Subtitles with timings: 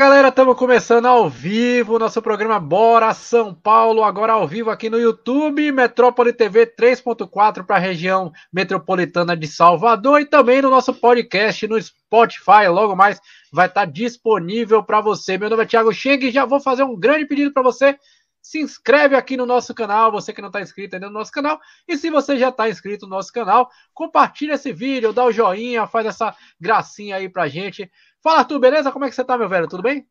[0.00, 4.98] Galera, estamos começando ao vivo nosso programa Bora São Paulo, agora ao vivo aqui no
[4.98, 11.66] YouTube, Metrópole TV 3.4 para a região metropolitana de Salvador e também no nosso podcast
[11.66, 12.66] no Spotify.
[12.70, 13.20] Logo mais
[13.52, 15.36] vai estar disponível para você.
[15.36, 17.98] Meu nome é Thiago Cheng e já vou fazer um grande pedido para você.
[18.42, 21.60] Se inscreve aqui no nosso canal, você que não está inscrito ainda no nosso canal.
[21.86, 25.86] E se você já está inscrito no nosso canal, compartilha esse vídeo, dá o joinha,
[25.86, 27.90] faz essa gracinha aí pra gente.
[28.22, 28.92] Fala, Arthur, beleza?
[28.92, 29.68] Como é que você tá, meu velho?
[29.68, 30.06] Tudo bem?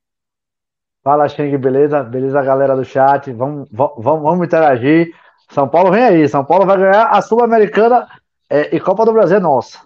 [1.03, 2.03] Fala, Xeng, beleza?
[2.03, 3.31] Beleza, galera do chat?
[3.31, 5.13] Vamos, vamos, vamos interagir.
[5.49, 6.27] São Paulo vem aí.
[6.27, 8.07] São Paulo vai ganhar a Sul-Americana
[8.49, 9.79] é, e Copa do Brasil é nossa.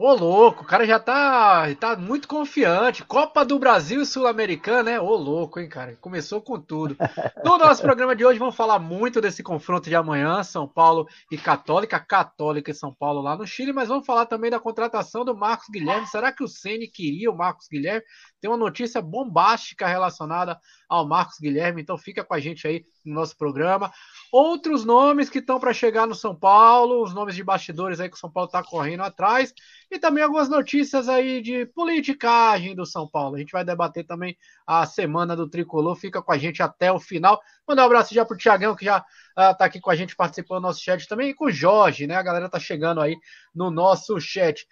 [0.00, 3.04] Ô, louco, o cara já tá, tá muito confiante.
[3.04, 5.00] Copa do Brasil e Sul-Americana, né?
[5.00, 5.96] Ô, louco, hein, cara?
[6.00, 6.96] Começou com tudo.
[7.44, 11.36] No nosso programa de hoje, vamos falar muito desse confronto de amanhã, São Paulo e
[11.36, 15.36] Católica, Católica e São Paulo lá no Chile, mas vamos falar também da contratação do
[15.36, 16.06] Marcos Guilherme.
[16.06, 18.04] Será que o Ceni queria o Marcos Guilherme?
[18.40, 23.14] Tem uma notícia bombástica relacionada ao Marcos Guilherme, então fica com a gente aí no
[23.14, 23.92] nosso programa.
[24.32, 28.16] Outros nomes que estão para chegar no São Paulo, os nomes de bastidores aí que
[28.16, 29.52] o São Paulo está correndo atrás,
[29.90, 33.36] e também algumas notícias aí de politicagem do São Paulo.
[33.36, 34.36] A gente vai debater também
[34.66, 37.40] a semana do Tricolor, fica com a gente até o final.
[37.66, 39.04] Mandar um abraço já para o Tiagão, que já
[39.36, 42.06] está uh, aqui com a gente participando do nosso chat também, e com o Jorge,
[42.06, 42.16] né?
[42.16, 43.16] A galera tá chegando aí
[43.54, 44.66] no nosso chat.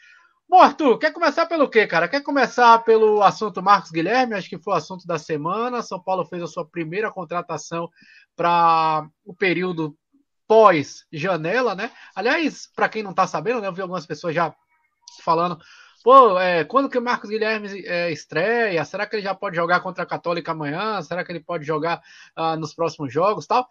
[0.49, 2.07] Bom, Arthur, quer começar pelo quê, cara?
[2.07, 4.35] Quer começar pelo assunto Marcos Guilherme?
[4.35, 5.83] Acho que foi o assunto da semana.
[5.83, 7.91] São Paulo fez a sua primeira contratação
[8.37, 9.97] para o período
[10.47, 11.91] pós-janela, né?
[12.15, 14.55] Aliás, para quem não está sabendo, né, eu vi algumas pessoas já
[15.25, 15.59] falando,
[16.05, 18.85] pô, é, quando que o Marcos Guilherme é, estreia?
[18.85, 21.03] Será que ele já pode jogar contra a Católica amanhã?
[21.03, 22.01] Será que ele pode jogar
[22.39, 23.67] uh, nos próximos jogos tal?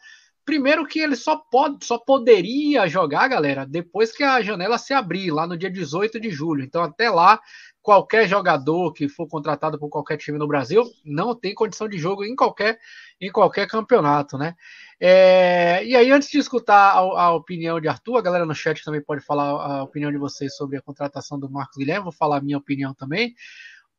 [0.45, 5.31] Primeiro que ele só pode, só poderia jogar, galera, depois que a janela se abrir,
[5.31, 6.63] lá no dia 18 de julho.
[6.63, 7.41] Então, até lá,
[7.81, 12.23] qualquer jogador que for contratado por qualquer time no Brasil não tem condição de jogo
[12.23, 12.77] em qualquer,
[13.19, 14.55] em qualquer campeonato, né?
[14.99, 18.83] É, e aí, antes de escutar a, a, opinião de Arthur, a galera no chat
[18.83, 22.37] também pode falar a opinião de vocês sobre a contratação do Marcos Guilherme, vou falar
[22.37, 23.33] a minha opinião também.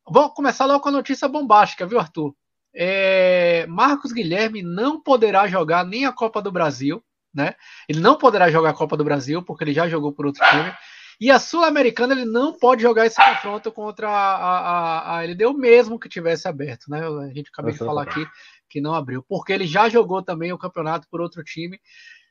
[0.09, 2.33] Vou começar logo com a notícia bombástica, viu, Arthur?
[2.79, 7.55] É, Marcos Guilherme não poderá jogar nem a Copa do Brasil, né?
[7.89, 10.73] Ele não poderá jogar a Copa do Brasil, porque ele já jogou por outro time.
[11.19, 15.99] E a Sul-Americana ele não pode jogar esse confronto contra a, a, a LDU, mesmo
[15.99, 17.01] que tivesse aberto, né?
[17.01, 18.27] A gente acabou de falar aqui
[18.69, 21.81] que não abriu, porque ele já jogou também o campeonato por outro time.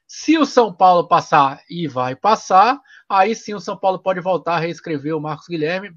[0.07, 2.79] Se o São Paulo passar e vai passar,
[3.09, 5.95] aí sim o São Paulo pode voltar a reescrever o Marcos Guilherme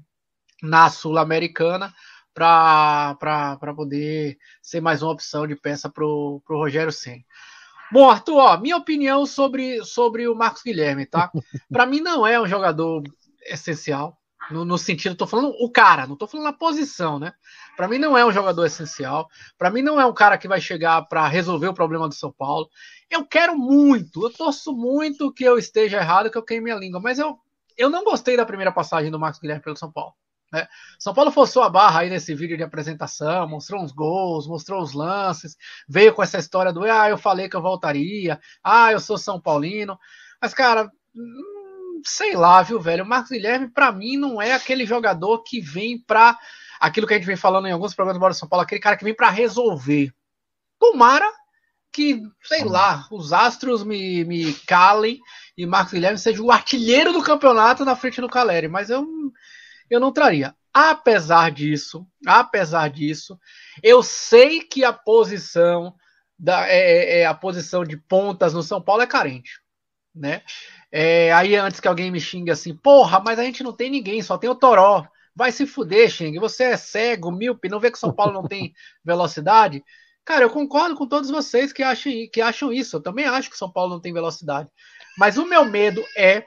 [0.63, 1.93] na Sul-Americana
[2.39, 7.23] para poder ser mais uma opção de peça para o Rogério Senna.
[7.91, 11.31] Bom, Arthur, ó, minha opinião sobre, sobre o Marcos Guilherme, tá?
[11.71, 13.01] Para mim não é um jogador
[13.41, 14.15] essencial,
[14.51, 17.33] no, no sentido, tô falando o cara, não tô falando a posição, né?
[17.75, 19.27] Para mim não é um jogador essencial,
[19.57, 22.31] para mim não é um cara que vai chegar para resolver o problema do São
[22.31, 22.69] Paulo.
[23.09, 26.99] Eu quero muito, eu torço muito que eu esteja errado, que eu queime a língua,
[26.99, 27.37] mas eu,
[27.77, 30.13] eu não gostei da primeira passagem do Marcos Guilherme pelo São Paulo.
[30.51, 30.67] Né?
[30.97, 34.93] São Paulo forçou a barra aí nesse vídeo de apresentação, mostrou uns gols, mostrou os
[34.93, 35.55] lances,
[35.87, 39.39] veio com essa história do ah, eu falei que eu voltaria, ah, eu sou São
[39.39, 39.97] Paulino.
[40.41, 43.03] Mas, cara, hum, sei lá, viu, velho?
[43.03, 46.37] O Marcos Guilherme, para mim, não é aquele jogador que vem pra.
[46.79, 48.95] Aquilo que a gente vem falando em alguns programas do Bora São Paulo, aquele cara
[48.95, 50.13] que vem para resolver.
[50.79, 51.29] Tomara
[51.91, 55.19] que, sei lá, os astros me, me calem
[55.57, 59.05] e Marcos Guilherme seja o artilheiro do campeonato na frente do Caleri, mas eu
[59.89, 60.55] eu não traria.
[60.73, 63.39] Apesar disso, apesar disso,
[63.81, 65.95] eu sei que a posição
[66.37, 69.59] da é, é, é, a posição de pontas no São Paulo é carente,
[70.13, 70.41] né?
[70.91, 74.21] É, aí antes que alguém me xingue assim, porra, mas a gente não tem ninguém,
[74.21, 75.05] só tem o Toró.
[75.35, 76.37] Vai se fuder, Xing.
[76.39, 79.83] Você é cego, míope, não vê que São Paulo não tem velocidade?
[80.25, 82.97] Cara, eu concordo com todos vocês que acham, que acham isso.
[82.97, 84.69] Eu também acho que São Paulo não tem velocidade.
[85.17, 86.45] Mas o meu medo é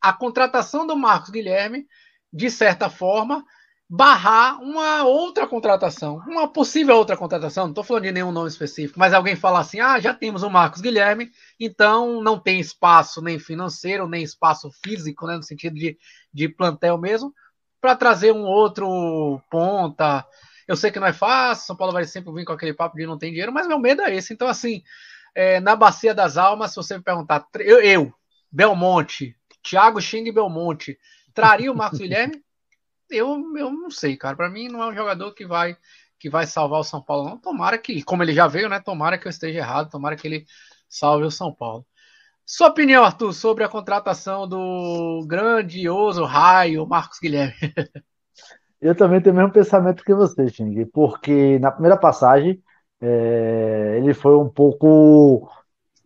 [0.00, 1.86] a contratação do Marcos Guilherme
[2.32, 3.44] de certa forma,
[3.88, 7.64] barrar uma outra contratação, uma possível outra contratação.
[7.64, 10.50] Não estou falando de nenhum nome específico, mas alguém fala assim: ah, já temos o
[10.50, 15.96] Marcos Guilherme, então não tem espaço nem financeiro, nem espaço físico, né, no sentido de,
[16.32, 17.32] de plantel mesmo,
[17.80, 20.26] para trazer um outro ponta.
[20.66, 23.06] Eu sei que não é fácil, São Paulo vai sempre vir com aquele papo de
[23.06, 24.34] não tem dinheiro, mas meu medo é esse.
[24.34, 24.82] Então, assim,
[25.34, 28.12] é, na Bacia das Almas, se você me perguntar, eu, eu
[28.52, 30.98] Belmonte, Thiago Xing Belmonte,
[31.38, 32.42] Traria o Marcos Guilherme?
[33.08, 34.36] Eu, eu não sei, cara.
[34.36, 35.76] Para mim não é um jogador que vai
[36.18, 37.38] que vai salvar o São Paulo, não.
[37.38, 38.80] Tomara que, como ele já veio, né?
[38.80, 40.44] Tomara que eu esteja errado, tomara que ele
[40.88, 41.86] salve o São Paulo.
[42.44, 47.54] Sua opinião, Arthur, sobre a contratação do grandioso raio Marcos Guilherme?
[48.80, 52.62] Eu também tenho o mesmo pensamento que você, Xing, porque na primeira passagem
[53.00, 55.48] é, ele foi um pouco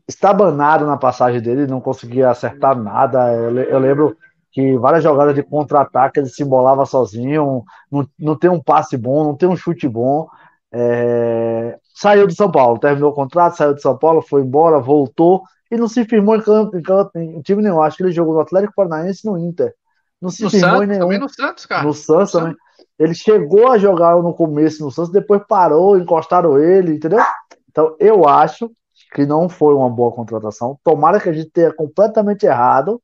[0.09, 3.33] estabanado na passagem dele, não conseguia acertar nada.
[3.35, 4.17] Eu, eu lembro
[4.53, 9.25] que várias jogadas de contra-ataque ele se embolava sozinho, não, não tem um passe bom,
[9.25, 10.29] não tem um chute bom.
[10.71, 15.43] É, saiu do São Paulo, terminou o contrato, saiu de São Paulo, foi embora, voltou
[15.71, 17.81] e não se firmou em, campo, em, campo, em time nenhum.
[17.81, 19.75] Acho que ele jogou no Atlético Paranaense e no Inter.
[20.21, 21.01] Não se no firmou Santos, em nenhum.
[21.01, 21.83] Também no Santos, cara.
[21.83, 22.55] No Santos também.
[22.99, 27.21] Ele chegou a jogar no começo no Santos, depois parou, encostaram ele, entendeu?
[27.71, 28.71] Então eu acho
[29.15, 30.79] que não foi uma boa contratação.
[30.85, 33.01] Tomara que a gente tenha completamente errado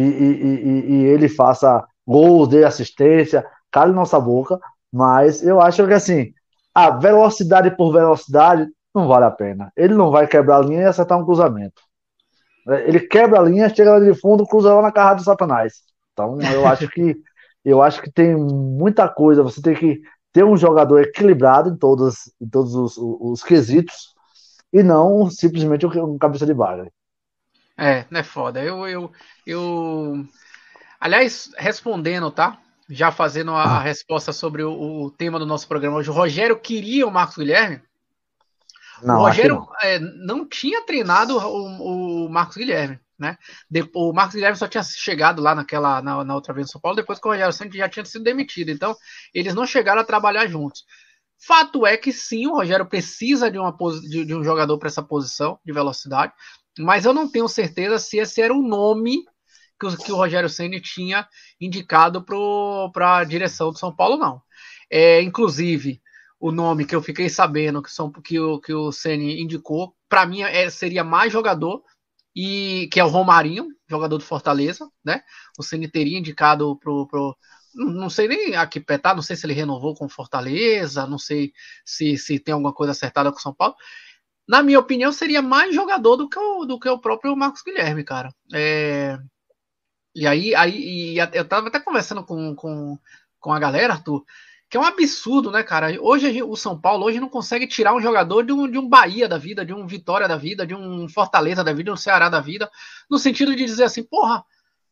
[0.00, 4.58] e, e, e, ele faça gols, dê assistência, cale nossa boca.
[4.92, 6.32] Mas eu acho que assim,
[6.74, 9.72] a velocidade por velocidade não vale a pena.
[9.76, 11.82] Ele não vai quebrar a linha e acertar um cruzamento.
[12.66, 15.74] Ele quebra a linha, chega lá de fundo, cruza lá na carrada do Satanás.
[16.12, 17.16] Então eu acho que
[17.64, 19.42] eu acho que tem muita coisa.
[19.42, 20.00] Você tem que
[20.32, 24.14] ter um jogador equilibrado em todos, em todos os, os, os quesitos
[24.72, 26.90] e não simplesmente um cabeça de vaga.
[27.78, 28.60] É, não é foda.
[28.60, 29.12] Eu, eu,
[29.46, 30.26] eu.
[30.98, 32.60] Aliás, respondendo, tá?
[32.90, 33.78] Já fazendo a ah.
[33.78, 34.72] resposta sobre o,
[35.04, 36.10] o, tema do nosso programa hoje.
[36.10, 37.80] O Rogério queria o Marcos Guilherme.
[39.00, 39.68] Não, o Rogério não.
[39.80, 40.48] É, não.
[40.48, 42.98] tinha treinado o, o Marcos Guilherme.
[43.16, 43.36] Né?
[43.70, 46.80] Depois, o Marcos Guilherme só tinha chegado lá naquela na, na outra vez em São
[46.80, 48.70] Paulo, depois que o Rogério Santos já tinha sido demitido.
[48.70, 48.96] Então,
[49.32, 50.84] eles não chegaram a trabalhar juntos.
[51.38, 53.76] Fato é que sim, o Rogério precisa de, uma,
[54.08, 56.32] de, de um jogador para essa posição de velocidade,
[56.78, 59.24] mas eu não tenho certeza se esse era o nome
[59.78, 61.28] que o, que o Rogério Senna tinha
[61.60, 62.24] indicado
[62.92, 64.42] para a direção do São Paulo, não.
[64.90, 66.00] É, inclusive,
[66.40, 70.26] o nome que eu fiquei sabendo que, são, que, o, que o Senna indicou, para
[70.26, 71.82] mim é, seria mais jogador,
[72.34, 75.22] e que é o Romarinho, jogador do Fortaleza, né?
[75.58, 77.36] O Senna teria indicado pro
[77.74, 81.52] não sei nem a que petar, não sei se ele renovou com Fortaleza, não sei
[81.84, 83.74] se, se tem alguma coisa acertada com São Paulo.
[84.48, 88.02] Na minha opinião, seria mais jogador do que o, do que o próprio Marcos Guilherme,
[88.02, 88.34] cara.
[88.52, 89.18] É...
[90.14, 92.98] E aí, aí e eu tava até conversando com, com,
[93.38, 94.24] com a galera, Arthur,
[94.70, 95.96] que é um absurdo, né, cara?
[96.00, 99.28] Hoje o São Paulo hoje não consegue tirar um jogador de um, de um Bahia
[99.28, 102.30] da vida, de um Vitória da vida, de um Fortaleza da vida, de um Ceará
[102.30, 102.70] da vida,
[103.08, 104.42] no sentido de dizer assim, porra,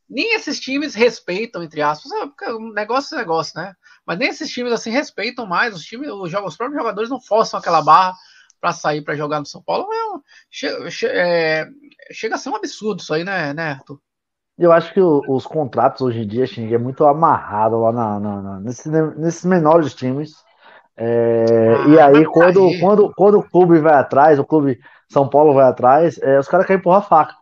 [0.09, 3.75] nem esses times respeitam, entre aspas, é, negócio é negócio, né?
[4.07, 7.59] Mas nem esses times assim respeitam mais, os times, os, os próprios jogadores não forçam
[7.59, 8.15] aquela barra
[8.67, 9.87] para sair para jogar no São Paulo.
[9.93, 10.21] É um,
[10.51, 11.67] che, che, é,
[12.11, 14.01] chega a ser um absurdo isso aí, né, né Arthur?
[14.59, 18.19] Eu acho que o, os contratos hoje em dia, Xing, é muito amarrado lá na,
[18.19, 20.33] na, na nesse, nesses menores times.
[20.97, 22.81] É, ah, e aí, quando, aí.
[22.81, 26.67] quando, quando o clube vai atrás, o clube São Paulo vai atrás, é, os caras
[26.67, 27.35] querem empurrar a faca.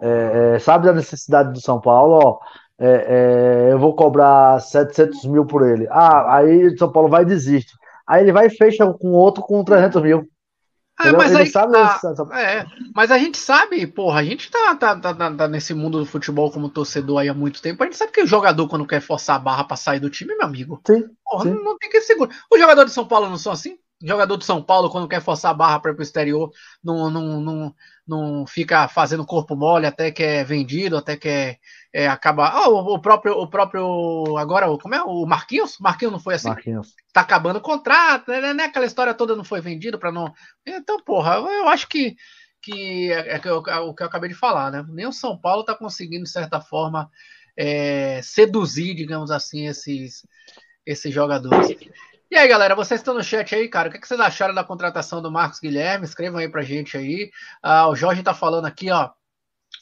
[0.00, 2.38] É, é, sabe da necessidade do São Paulo, ó,
[2.78, 5.86] é, é, eu vou cobrar 700 mil por ele.
[5.88, 7.72] Ah, aí São Paulo vai e desiste.
[8.06, 10.31] Aí ele vai e fecha com outro com 300 mil.
[11.04, 12.00] É, mas, aí, sabe tá,
[12.38, 12.64] é,
[12.94, 16.50] mas a gente sabe, porra, a gente tá, tá, tá, tá, nesse mundo do futebol
[16.50, 17.82] como torcedor aí há muito tempo.
[17.82, 20.36] A gente sabe que o jogador, quando quer forçar a barra pra sair do time,
[20.36, 21.50] meu amigo, sim, porra, sim.
[21.50, 22.34] Não, não, tem que segurar.
[22.50, 23.78] Os jogadores de São Paulo não são assim?
[24.04, 26.50] jogador de São Paulo, quando quer forçar a barra para ir pro exterior,
[26.82, 27.74] não, não, não,
[28.06, 31.58] não fica fazendo corpo mole até que é vendido, até que é,
[31.92, 32.68] é acaba.
[32.68, 34.36] Oh, o próprio, o próprio.
[34.36, 35.02] Agora, como é?
[35.02, 35.76] O Marquinhos?
[35.80, 36.48] Marquinhos não foi assim?
[36.48, 36.94] Marquinhos.
[37.12, 38.64] Tá acabando o contrato, né, né?
[38.64, 40.32] Aquela história toda não foi vendido para não.
[40.66, 42.16] Então, porra, eu acho que.
[42.64, 44.84] Que é, é, é o que eu acabei de falar, né?
[44.88, 47.10] Nem o São Paulo tá conseguindo, de certa forma,
[47.56, 50.24] é, seduzir, digamos assim, esses,
[50.86, 51.76] esses jogadores.
[52.32, 53.90] E aí, galera, vocês estão no chat aí, cara.
[53.90, 56.06] O que vocês acharam da contratação do Marcos Guilherme?
[56.06, 57.30] Escrevam aí pra gente aí.
[57.62, 59.10] Ah, o Jorge tá falando aqui, ó.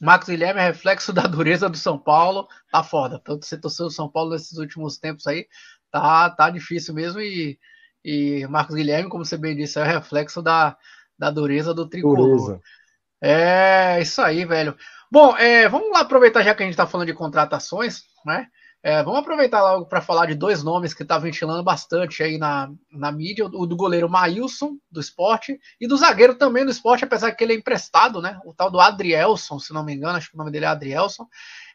[0.00, 2.48] Marcos Guilherme é reflexo da dureza do São Paulo.
[2.72, 3.20] Tá foda.
[3.24, 5.46] Tanto você torceu o São Paulo nesses últimos tempos aí.
[5.92, 7.20] Tá, tá difícil mesmo.
[7.20, 7.56] E,
[8.04, 10.76] e Marcos Guilherme, como você bem disse, é reflexo da,
[11.16, 12.36] da dureza do tricolor.
[12.36, 12.60] Dureza.
[13.20, 14.76] É, isso aí, velho.
[15.08, 18.48] Bom, é, vamos lá aproveitar já que a gente tá falando de contratações, né?
[18.82, 22.72] É, vamos aproveitar logo para falar de dois nomes que está ventilando bastante aí na,
[22.90, 27.32] na mídia: o do goleiro Maílson, do esporte, e do zagueiro também do esporte, apesar
[27.32, 28.40] que ele é emprestado, né?
[28.44, 31.26] O tal do Adrielson, se não me engano, acho que o nome dele é Adrielson.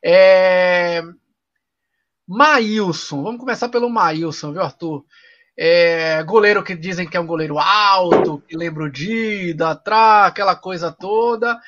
[0.04, 1.04] É...
[2.28, 5.06] Maílson, vamos começar pelo Maílson, viu, Arthur?
[5.58, 10.56] É, goleiro que dizem que é um goleiro alto, que lembra o Dida, atrás, aquela
[10.56, 11.60] coisa toda.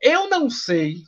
[0.00, 1.04] Eu não sei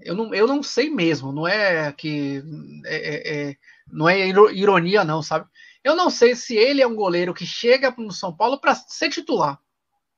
[0.00, 2.42] eu não, eu não sei mesmo, não é que
[2.86, 5.46] é, é, é não é ironia não, sabe?
[5.82, 9.10] Eu não sei se ele é um goleiro que chega no São Paulo para ser
[9.10, 9.58] titular,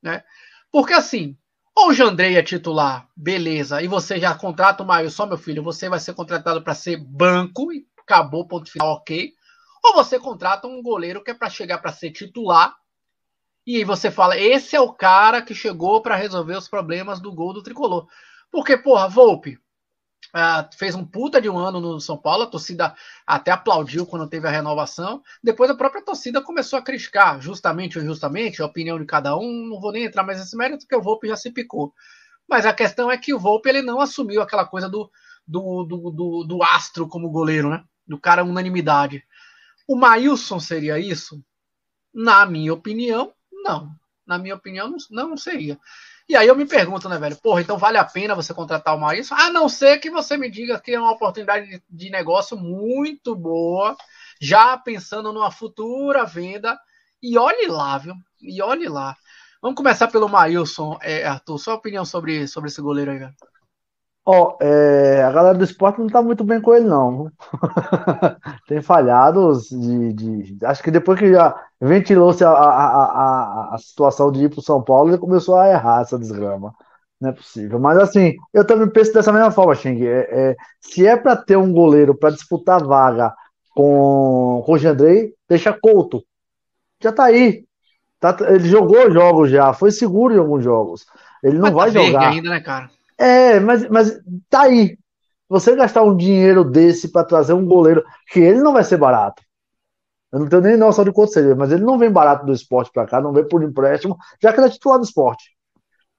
[0.03, 0.23] né?
[0.71, 1.37] Porque assim,
[1.75, 5.63] ou o Jandrei é titular, beleza, e você já contrata o Maio só meu filho,
[5.63, 9.35] você vai ser contratado para ser banco e acabou ponto final, ok?
[9.87, 12.75] ou você contrata um goleiro que é para chegar para ser titular
[13.67, 17.33] e aí você fala, esse é o cara que chegou para resolver os problemas do
[17.33, 18.07] gol do tricolor.
[18.49, 19.59] Porque, porra, Volpe
[20.35, 22.95] uh, fez um puta de um ano no São Paulo, a torcida
[23.27, 25.23] até aplaudiu quando teve a renovação.
[25.43, 29.69] Depois a própria torcida começou a criticar, justamente ou injustamente, a opinião de cada um.
[29.69, 31.93] Não vou nem entrar mais nesse mérito, porque o Volpe já se picou.
[32.49, 35.11] Mas a questão é que o Volpe ele não assumiu aquela coisa do,
[35.47, 37.85] do, do, do, do astro como goleiro, né?
[38.07, 39.25] Do cara unanimidade.
[39.87, 41.43] O Maílson seria isso?
[42.15, 43.91] Na minha opinião, não.
[44.27, 45.79] Na minha opinião, não, não seria.
[46.29, 47.37] E aí eu me pergunto, né, velho?
[47.37, 49.37] Porra, então vale a pena você contratar o Maurício?
[49.37, 53.97] A não ser que você me diga que é uma oportunidade de negócio muito boa,
[54.41, 56.79] já pensando numa futura venda.
[57.23, 58.15] E olhe lá, viu?
[58.43, 59.17] E olhe lá.
[59.63, 61.59] Vamos começar pelo Maílson, é, Arthur.
[61.59, 63.35] Sua opinião sobre, sobre esse goleiro aí, velho?
[64.29, 67.31] Ó, oh, é, a galera do esporte não tá muito bem com ele, não.
[68.67, 74.33] Tem falhados de, de, Acho que depois que já ventilou-se a, a, a, a, situação
[74.33, 76.75] de ir pro São Paulo, ele começou a errar essa desgrama.
[77.21, 77.79] Não é possível.
[77.79, 80.05] Mas assim, eu também penso dessa mesma forma, Xing.
[80.05, 83.33] É, é, se é para ter um goleiro para disputar vaga
[83.77, 86.25] com, o Jandrei, deixa Couto.
[87.01, 87.65] Já tá aí.
[88.19, 91.07] Tá, ele jogou jogos já, foi seguro em alguns jogos.
[91.45, 92.29] Ele não Mas vai tá jogar.
[92.31, 92.96] ainda, né, cara?
[93.19, 94.99] É, mas, mas tá aí.
[95.49, 99.43] Você gastar um dinheiro desse para trazer um goleiro, que ele não vai ser barato.
[100.33, 102.91] Eu não tenho nem noção de quanto seria, mas ele não vem barato do esporte
[102.93, 105.57] para cá, não vem por empréstimo, já que ele é titular do esporte.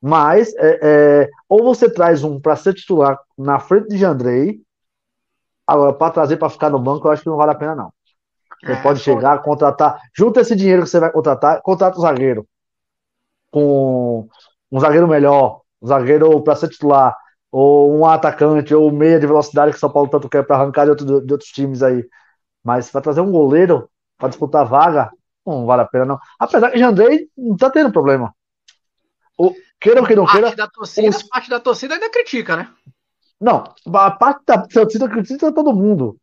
[0.01, 4.61] Mas, é, é, ou você traz um para ser titular na frente de Jandrei,
[5.65, 7.93] agora para trazer para ficar no banco, eu acho que não vale a pena, não.
[8.63, 12.47] Você é, pode chegar, contratar, junta esse dinheiro que você vai contratar, contrata o zagueiro.
[13.51, 14.27] Com
[14.71, 17.15] um zagueiro melhor, um zagueiro para ser titular,
[17.51, 20.85] ou um atacante, ou meia de velocidade que o São Paulo tanto quer para arrancar
[20.85, 22.05] de, outro, de, outros times aí.
[22.63, 25.11] Mas para trazer um goleiro para disputar vaga,
[25.45, 26.19] não vale a pena, não.
[26.39, 28.33] Apesar que Jandrei não tá tendo problema.
[29.37, 30.55] O, queira ou que não queira.
[30.55, 31.23] Da torcida, os...
[31.23, 32.69] parte da torcida ainda critica, né?
[33.39, 36.17] Não, a parte da torcida critica todo mundo.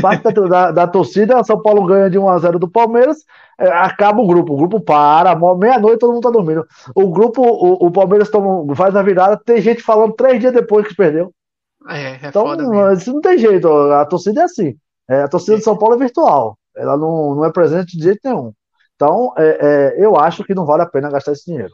[0.00, 3.18] Parte da, da, da, torcida, São Paulo ganha de 1x0 do Palmeiras,
[3.58, 6.66] é, acaba o grupo, o grupo para, meia-noite todo mundo tá dormindo.
[6.94, 10.86] O grupo, o, o Palmeiras toma, faz a virada, tem gente falando três dias depois
[10.86, 11.32] que perdeu.
[11.88, 14.76] É, é então, isso não tem jeito, a torcida é assim.
[15.08, 18.20] É, a torcida de São Paulo é virtual, ela não, não é presente de jeito
[18.24, 18.52] nenhum.
[18.94, 21.72] Então, é, é eu acho que não vale a pena gastar esse dinheiro.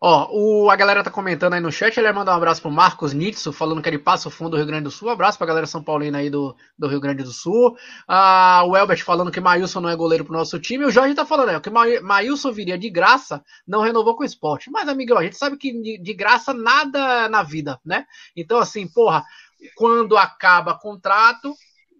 [0.00, 3.12] Ó, o, a galera tá comentando aí no chat, ele manda um abraço pro Marcos
[3.12, 5.08] Nitsu, falando que ele passa o fundo do Rio Grande do Sul.
[5.08, 7.76] Um abraço pra galera São Paulina aí do, do Rio Grande do Sul.
[8.06, 10.84] Ah, o Elbert falando que Maílson não é goleiro pro nosso time.
[10.84, 14.70] O Jorge tá falando aí, que Maílson viria de graça, não renovou com o esporte.
[14.70, 18.06] Mas, amigão, a gente sabe que de, de graça nada na vida, né?
[18.36, 19.24] Então, assim, porra,
[19.74, 21.52] quando acaba contrato,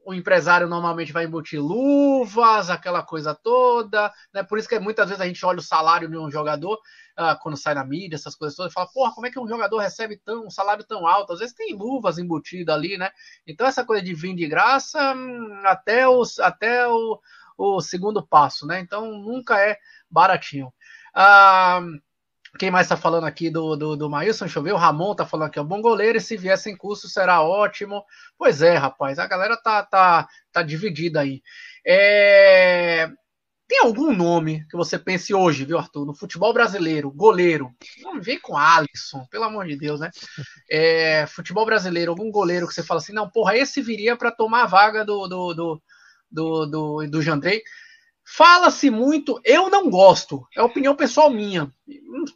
[0.06, 4.42] o empresário normalmente vai embutir luvas, aquela coisa toda, né?
[4.42, 6.78] Por isso que muitas vezes a gente olha o salário de um jogador
[7.18, 9.78] uh, quando sai na mídia, essas coisas todas, fala, porra, como é que um jogador
[9.78, 11.32] recebe tão, um salário tão alto?
[11.32, 13.10] Às vezes tem luvas embutidas ali, né?
[13.46, 17.20] Então essa coisa de vir de graça hum, até, os, até o,
[17.56, 18.80] o segundo passo, né?
[18.80, 20.72] Então nunca é baratinho.
[21.14, 22.00] Uh,
[22.58, 24.46] quem mais está falando aqui do, do, do Maílson?
[24.46, 24.72] Deixa eu ver.
[24.72, 27.42] O Ramon tá falando aqui, é um bom goleiro e se vier sem custo será
[27.42, 28.04] ótimo.
[28.38, 31.42] Pois é, rapaz, a galera tá, tá, tá dividida aí.
[31.86, 33.10] É...
[33.68, 36.06] Tem algum nome que você pense hoje, viu, Arthur?
[36.06, 37.70] No futebol brasileiro, goleiro.
[38.00, 40.10] Não vem com Alisson, pelo amor de Deus, né?
[40.70, 44.64] É, futebol brasileiro, algum goleiro que você fala assim, não, porra, esse viria para tomar
[44.64, 45.82] a vaga do, do, do,
[46.30, 47.62] do, do, do Jandrei.
[48.22, 51.72] Fala-se muito, eu não gosto, é opinião pessoal minha.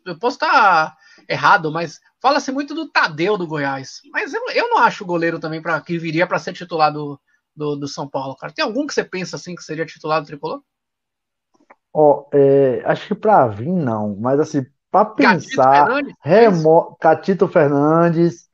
[0.06, 0.96] Eu posso estar
[1.28, 4.00] errado, mas fala-se muito do Tadeu do Goiás.
[4.10, 7.20] Mas eu, eu não acho goleiro também para que viria para ser titular do,
[7.54, 8.52] do, do, São Paulo, cara.
[8.52, 10.62] Tem algum que você pensa assim que seria titular do tricolor?
[11.92, 16.96] Ó, é, acho que para vir não, mas assim, para pensar, Fernandes, remo...
[17.00, 18.48] Catito Fernandes,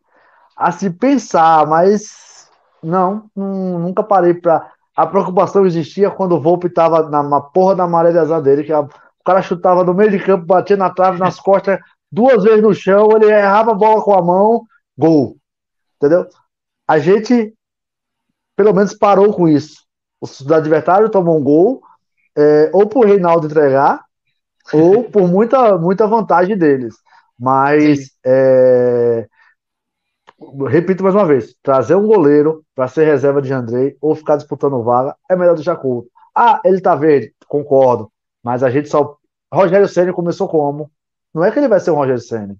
[0.57, 2.49] assim, pensar, mas
[2.83, 8.11] não, nunca parei para a preocupação existia quando o Volpe estava na porra da maré
[8.11, 8.89] de azar dele, que a, o
[9.25, 11.79] cara chutava no meio de campo, batia na trave, nas costas,
[12.11, 14.67] duas vezes no chão, ele errava a bola com a mão,
[14.97, 15.37] gol.
[15.97, 16.27] Entendeu?
[16.87, 17.55] A gente,
[18.57, 19.85] pelo menos, parou com isso.
[20.21, 21.81] O adversário tomou um gol,
[22.39, 24.01] é, ou por Reinaldo entregar,
[24.73, 26.95] ou por muita, muita vantagem deles.
[27.39, 29.27] Mas, é,
[30.69, 34.83] repito mais uma vez, trazer um goleiro para ser reserva de Andrei ou ficar disputando
[34.83, 36.09] vaga é melhor deixar Couto.
[36.35, 38.11] Ah, ele tá verde, concordo,
[38.43, 39.17] mas a gente só.
[39.53, 40.91] Rogério Senna começou como?
[41.35, 42.57] Não é que ele vai ser um Rogério Senna.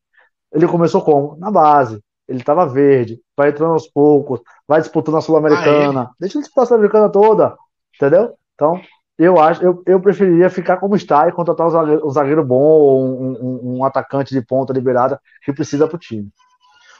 [0.53, 1.37] Ele começou como?
[1.37, 2.03] Na base.
[2.27, 6.03] Ele estava verde, vai entrando aos poucos, vai disputando a Sul-Americana.
[6.03, 7.57] Ah, Deixa ele disputar a Sul-Americana toda,
[7.95, 8.35] entendeu?
[8.55, 8.81] Então,
[9.19, 12.63] eu acho, eu, eu preferiria ficar como está e contratar um zagueiro, um zagueiro bom
[12.63, 16.31] ou um, um, um, atacante de ponta liberada que precisa para o time.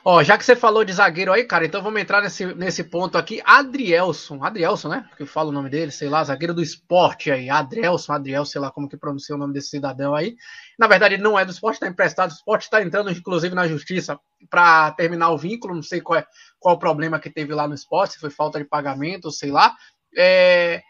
[0.05, 3.19] Ó, já que você falou de zagueiro aí, cara, então vamos entrar nesse, nesse ponto
[3.19, 3.43] aqui.
[3.45, 5.05] Adrielson, Adrielson, né?
[5.09, 7.51] Porque eu falo o nome dele, sei lá, zagueiro do esporte aí.
[7.51, 10.37] Adrielson, Adriel, sei lá como que pronuncia o nome desse cidadão aí.
[10.79, 12.31] Na verdade, ele não é do esporte, está emprestado.
[12.31, 15.75] O esporte está entrando, inclusive, na justiça para terminar o vínculo.
[15.75, 16.27] Não sei qual é
[16.59, 19.75] qual o problema que teve lá no esporte, se foi falta de pagamento, sei lá.
[20.17, 20.81] É...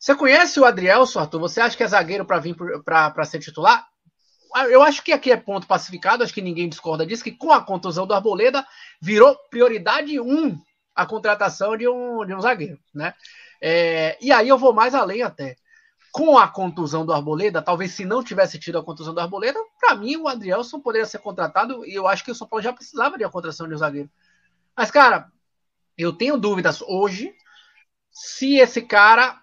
[0.00, 1.40] Você conhece o Adrielson, Arthur?
[1.40, 3.86] Você acha que é zagueiro para vir para ser titular?
[4.68, 7.62] eu acho que aqui é ponto pacificado, acho que ninguém discorda disso, que com a
[7.62, 8.66] contusão do Arboleda
[9.00, 10.60] virou prioridade um
[10.92, 13.14] a contratação de um, de um zagueiro, né?
[13.60, 15.56] É, e aí eu vou mais além até.
[16.10, 19.94] Com a contusão do Arboleda, talvez se não tivesse tido a contusão do Arboleda, para
[19.94, 23.16] mim o Adrielson poderia ser contratado e eu acho que o São Paulo já precisava
[23.16, 24.10] de a contratação de um zagueiro.
[24.76, 25.30] Mas, cara,
[25.96, 27.32] eu tenho dúvidas hoje
[28.10, 29.39] se esse cara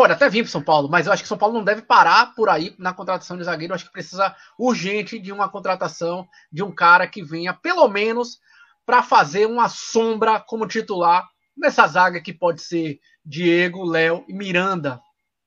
[0.00, 2.34] Pode até vir para São Paulo, mas eu acho que São Paulo não deve parar
[2.34, 3.72] por aí na contratação de zagueiro.
[3.72, 8.38] Eu acho que precisa urgente de uma contratação de um cara que venha, pelo menos,
[8.86, 15.02] para fazer uma sombra como titular nessa zaga que pode ser Diego, Léo e Miranda,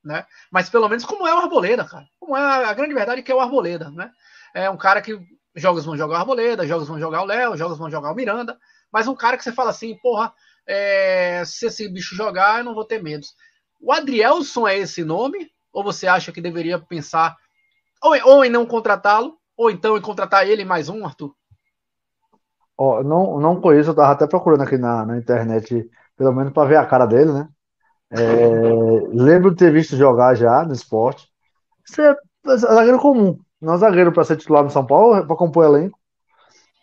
[0.05, 0.23] né?
[0.51, 2.05] Mas pelo menos como é o Arboleda, cara.
[2.19, 4.11] Como é a grande verdade é que é o Arboleda, né?
[4.53, 5.19] É um cara que
[5.55, 8.55] jogos vão jogar o Arboleda, jogos vão jogar o Léo, jogos vão jogar o Miranda,
[8.91, 10.31] mas um cara que você fala assim, porra,
[10.67, 13.25] é, se esse bicho jogar, eu não vou ter medo.
[13.83, 15.51] O Adrielson é esse nome?
[15.73, 17.35] Ou você acha que deveria pensar
[18.01, 21.33] ou, ou em não contratá-lo, ou então em contratar ele mais um, Arthur?
[22.77, 26.67] Ó, não, não conheço, eu tava até procurando aqui na, na internet, pelo menos para
[26.67, 27.47] ver a cara dele, né?
[28.11, 28.17] É,
[29.13, 31.27] lembro de ter visto jogar já no esporte.
[31.87, 32.15] Isso é,
[32.47, 35.65] é zagueiro comum, não é zagueiro para ser titular no São Paulo, é para compor
[35.65, 35.97] elenco.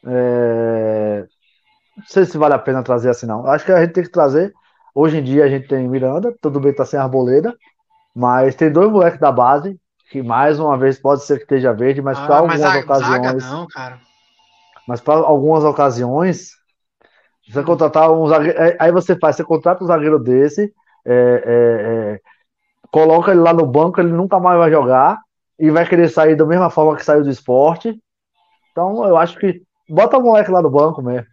[0.07, 1.27] É,
[1.97, 3.47] não sei se vale a pena trazer assim, não.
[3.47, 4.55] Acho que a gente tem que trazer
[4.95, 7.57] Hoje em dia a gente tem Miranda, tudo bem, tá sem Arboleda,
[8.15, 9.79] mas tem dois moleques da base,
[10.11, 13.45] que mais uma vez pode ser que esteja verde, mas ah, para algumas a, ocasiões.
[13.45, 13.67] Não,
[14.89, 16.51] mas para algumas ocasiões,
[17.49, 18.09] você é.
[18.11, 18.59] um zagueiro.
[18.79, 20.73] Aí você faz, você contrata um zagueiro desse,
[21.07, 22.21] é, é, é,
[22.91, 25.19] coloca ele lá no banco, ele nunca mais vai jogar
[25.59, 27.97] e vai querer sair da mesma forma que saiu do esporte.
[28.73, 31.27] Então eu acho que bota o moleque lá no banco mesmo.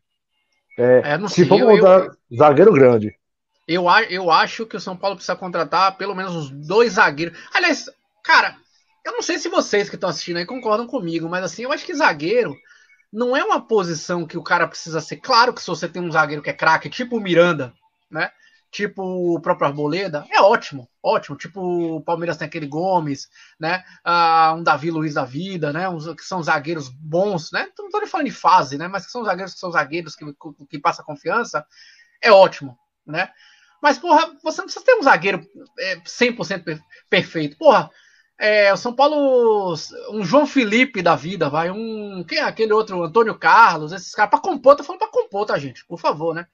[0.78, 2.38] É, é se for botar eu...
[2.38, 3.16] zagueiro grande.
[3.68, 7.38] Eu, eu acho que o São Paulo precisa contratar pelo menos uns dois zagueiros.
[7.54, 7.90] Aliás,
[8.24, 8.56] cara,
[9.04, 11.86] eu não sei se vocês que estão assistindo aí concordam comigo, mas assim, eu acho
[11.86, 12.56] que zagueiro
[13.12, 15.18] não é uma posição que o cara precisa ser.
[15.18, 17.74] Claro que se você tem um zagueiro que é craque, tipo o Miranda,
[18.10, 18.32] né?
[18.70, 19.02] Tipo
[19.36, 21.38] o próprio Arboleda, é ótimo, ótimo.
[21.38, 21.62] Tipo
[21.98, 23.84] o Palmeiras tem aquele Gomes, né?
[24.04, 25.88] Ah, um Davi Luiz da vida, né?
[25.90, 27.70] Uns, que são zagueiros bons, né?
[27.78, 28.88] Não estou nem falando de fase, né?
[28.88, 30.26] Mas que são zagueiros que são zagueiros que,
[30.70, 31.66] que passa confiança,
[32.22, 33.30] é ótimo, né?
[33.82, 35.46] Mas, porra, você não precisa ter um zagueiro
[35.80, 37.58] é, 100% perfeito.
[37.58, 37.90] Porra,
[38.40, 39.74] é, o São Paulo,
[40.12, 42.24] um João Felipe da vida, vai, um.
[42.28, 43.04] Quem é aquele outro?
[43.04, 45.86] Antônio Carlos, esses caras, pra compor, tô falando pra compor, tá, gente?
[45.86, 46.48] Por favor, né?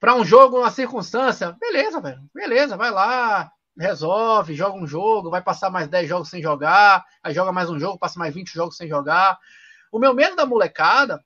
[0.00, 5.40] Pra um jogo, uma circunstância, beleza, velho, beleza, vai lá, resolve, joga um jogo, vai
[5.40, 8.76] passar mais 10 jogos sem jogar, aí joga mais um jogo, passa mais 20 jogos
[8.76, 9.38] sem jogar.
[9.90, 11.24] O meu medo da molecada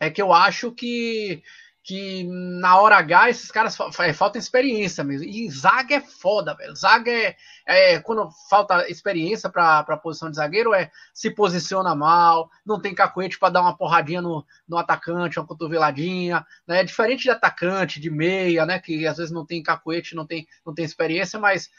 [0.00, 1.42] é que eu acho que
[1.88, 2.24] que
[2.60, 5.26] na hora H esses caras é, falta experiência mesmo.
[5.26, 6.76] E zaga é foda, velho.
[6.76, 7.34] Zaga é,
[7.66, 12.94] é quando falta experiência para a posição de zagueiro é se posiciona mal, não tem
[12.94, 16.84] cacuete para dar uma porradinha no, no atacante, uma cotoveladinha, né?
[16.84, 20.74] Diferente de atacante, de meia, né, que às vezes não tem cacuete, não tem não
[20.74, 21.70] tem experiência, mas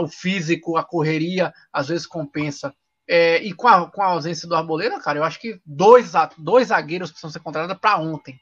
[0.00, 2.74] o físico, a correria às vezes compensa.
[3.08, 6.68] É, e com a, com a ausência do Arboleda, cara, eu acho que dois, dois
[6.68, 8.38] zagueiros precisam ser contratados para ontem.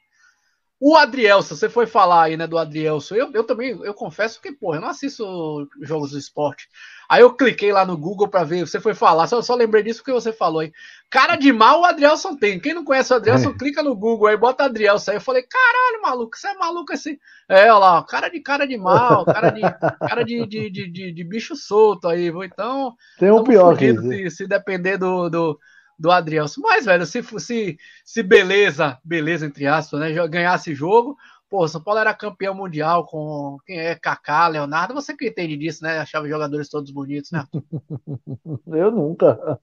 [0.81, 3.17] O Adrielson, você foi falar aí, né, do Adrielson.
[3.17, 6.69] Eu, eu também, eu confesso que, porra, eu não assisto jogos do esporte.
[7.09, 10.01] Aí eu cliquei lá no Google para ver, você foi falar, só, só lembrei disso
[10.01, 10.73] porque você falou aí.
[11.11, 12.61] Cara de mal o Adrielson tem.
[12.61, 13.59] Quem não conhece o Adrielson, é.
[13.59, 15.11] clica no Google aí, bota Adrielson.
[15.11, 17.19] Aí eu falei, caralho, maluco, você é maluco assim.
[17.49, 19.63] É, olha lá, cara de cara de mal, cara de,
[20.07, 22.95] cara de, de, de, de, de bicho solto aí, Então.
[23.19, 23.97] Tem um pior aqui.
[23.97, 25.59] Se, se depender do, do
[25.99, 26.61] do Adrielson.
[26.61, 31.17] Mas, velho, se, se, se beleza, beleza, entre aspas, né, ganhasse jogo,
[31.49, 35.83] pô, São Paulo era campeão mundial com quem é Kaká, Leonardo, você que entende disso,
[35.83, 35.99] né?
[35.99, 37.45] Achava os jogadores todos bonitos, né?
[38.69, 39.59] Eu nunca.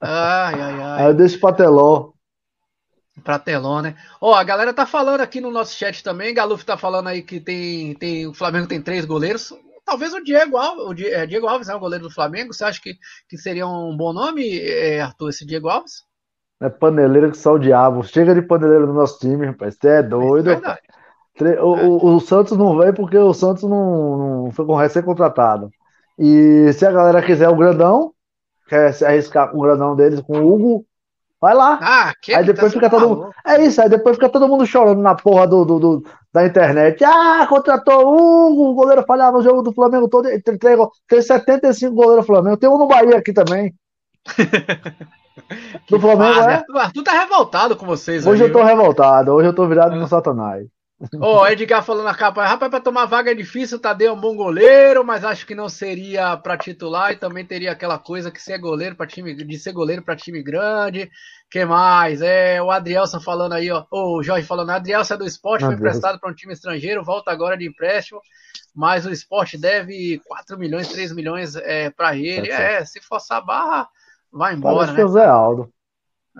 [0.00, 1.02] Ai, ai, ai.
[1.02, 2.12] Aí eu deixo pra Teló.
[3.24, 3.96] Pra Teló, né?
[4.20, 7.40] Ó, a galera tá falando aqui no nosso chat também, Galuf tá falando aí que
[7.40, 9.52] tem, tem o Flamengo tem três goleiros
[9.86, 12.52] talvez o Diego Alves, o é, Diego Alves, né, o goleiro do Flamengo.
[12.52, 16.04] Você acha que, que seria um bom nome, é, Arthur, esse Diego Alves?
[16.60, 18.02] É paneleiro que só o diabo.
[18.02, 19.76] Chega de paneleiro no nosso time, rapaz.
[19.76, 20.50] Você é doido.
[20.50, 25.70] É o, o, o, Santos não veio porque o Santos não, não foi recém-contratado.
[26.18, 28.12] E se a galera quiser o grandão,
[28.66, 30.86] quer se arriscar com o grandão deles, com o Hugo,
[31.40, 31.78] vai lá.
[31.80, 33.30] Ah, que aí depois tá fica todo mundo.
[33.46, 37.04] É isso, aí depois fica todo mundo chorando na porra do, do, do da internet.
[37.04, 40.28] Ah, contratou Hugo, o goleiro falhava o jogo do Flamengo todo.
[40.42, 40.58] Tem,
[41.08, 42.56] tem 75 goleiros do Flamengo.
[42.56, 43.74] Tem um no Bahia aqui também.
[45.88, 46.48] do Flamengo, fase.
[46.48, 46.54] é?
[46.54, 48.26] Arthur, Arthur tá revoltado com vocês.
[48.26, 48.68] Hoje aí, eu tô viu?
[48.68, 49.98] revoltado, hoje eu tô virado é.
[49.98, 50.66] no Satanás.
[51.20, 54.12] Ó, oh, Edgar falando na capa, rapaz, pra tomar vaga é difícil, o Tadeu é
[54.14, 58.30] um bom goleiro, mas acho que não seria para titular e também teria aquela coisa
[58.30, 61.10] que ser goleiro para time, de ser goleiro para time grande.
[61.50, 62.22] Que mais?
[62.22, 66.18] É, o Adrielson falando aí, ó, o Jorge falando, Adrielson é do esporte, foi emprestado
[66.18, 68.20] para um time estrangeiro, volta agora de empréstimo,
[68.74, 72.50] mas o esporte deve 4 milhões, 3 milhões é, para ele.
[72.50, 73.88] É, se forçar a barra,
[74.32, 75.08] vai embora, Parece né?
[75.08, 75.70] Zé Aldo.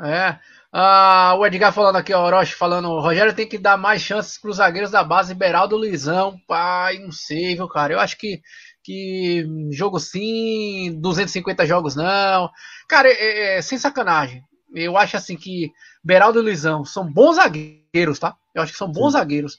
[0.02, 0.38] É.
[0.78, 4.36] Ah, o Edgar falando aqui, o Orochi falando, o Rogério tem que dar mais chances
[4.36, 7.94] para os zagueiros da base, Beraldo Luizão, pai, não sei, viu, cara?
[7.94, 8.42] Eu acho que,
[8.82, 12.50] que jogo sim, 250 jogos não.
[12.86, 14.44] Cara, é, é, sem sacanagem.
[14.74, 15.72] Eu acho assim que
[16.04, 18.36] Beraldo e Luizão são bons zagueiros, tá?
[18.54, 19.18] Eu acho que são bons sim.
[19.18, 19.58] zagueiros.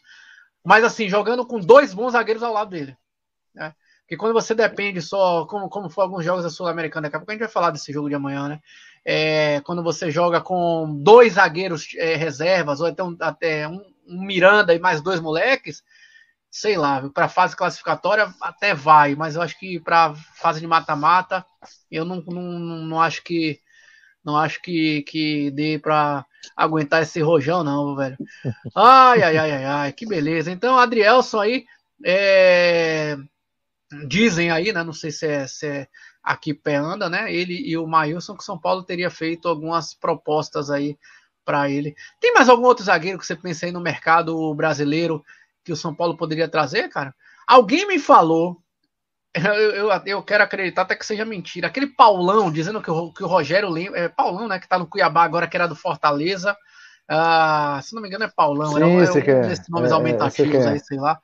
[0.64, 2.96] Mas assim, jogando com dois bons zagueiros ao lado dele.
[3.56, 3.74] Né?
[4.08, 7.32] Porque quando você depende só, como, como foi alguns jogos da Sul-Americana, daqui a pouco
[7.32, 8.62] a gente vai falar desse jogo de amanhã, né?
[9.10, 14.74] é, quando você joga com dois zagueiros é, reservas, ou então até um, um, Miranda
[14.74, 15.82] e mais dois moleques,
[16.52, 21.46] sei lá, para fase classificatória até vai, mas eu acho que para fase de mata-mata,
[21.90, 23.62] eu não, não, não acho que
[24.26, 28.18] não acho que, que dê para aguentar esse rojão, não, velho.
[28.76, 30.52] Ai, ai, ai, ai, ai, que beleza.
[30.52, 31.66] Então, Adrielson aí,
[32.04, 33.18] é...
[34.08, 34.84] dizem aí, né?
[34.84, 35.88] Não sei se é, se é
[36.22, 37.34] aqui pé anda, né?
[37.34, 40.98] Ele e o Maílson, que São Paulo teria feito algumas propostas aí
[41.46, 41.96] para ele.
[42.20, 45.24] Tem mais algum outro zagueiro que você pensa aí no mercado brasileiro
[45.64, 47.16] que o São Paulo poderia trazer, cara?
[47.48, 48.62] Alguém me falou,
[49.34, 53.24] eu, eu, eu quero acreditar até que seja mentira, aquele Paulão dizendo que o, que
[53.24, 56.58] o Rogério lembra, é Paulão, né, que tá no Cuiabá agora, que era do Fortaleza,
[57.10, 60.66] uh, se não me engano é Paulão, Sim, era, é um desses nomes é, aumentativos
[60.66, 61.18] aí, sei lá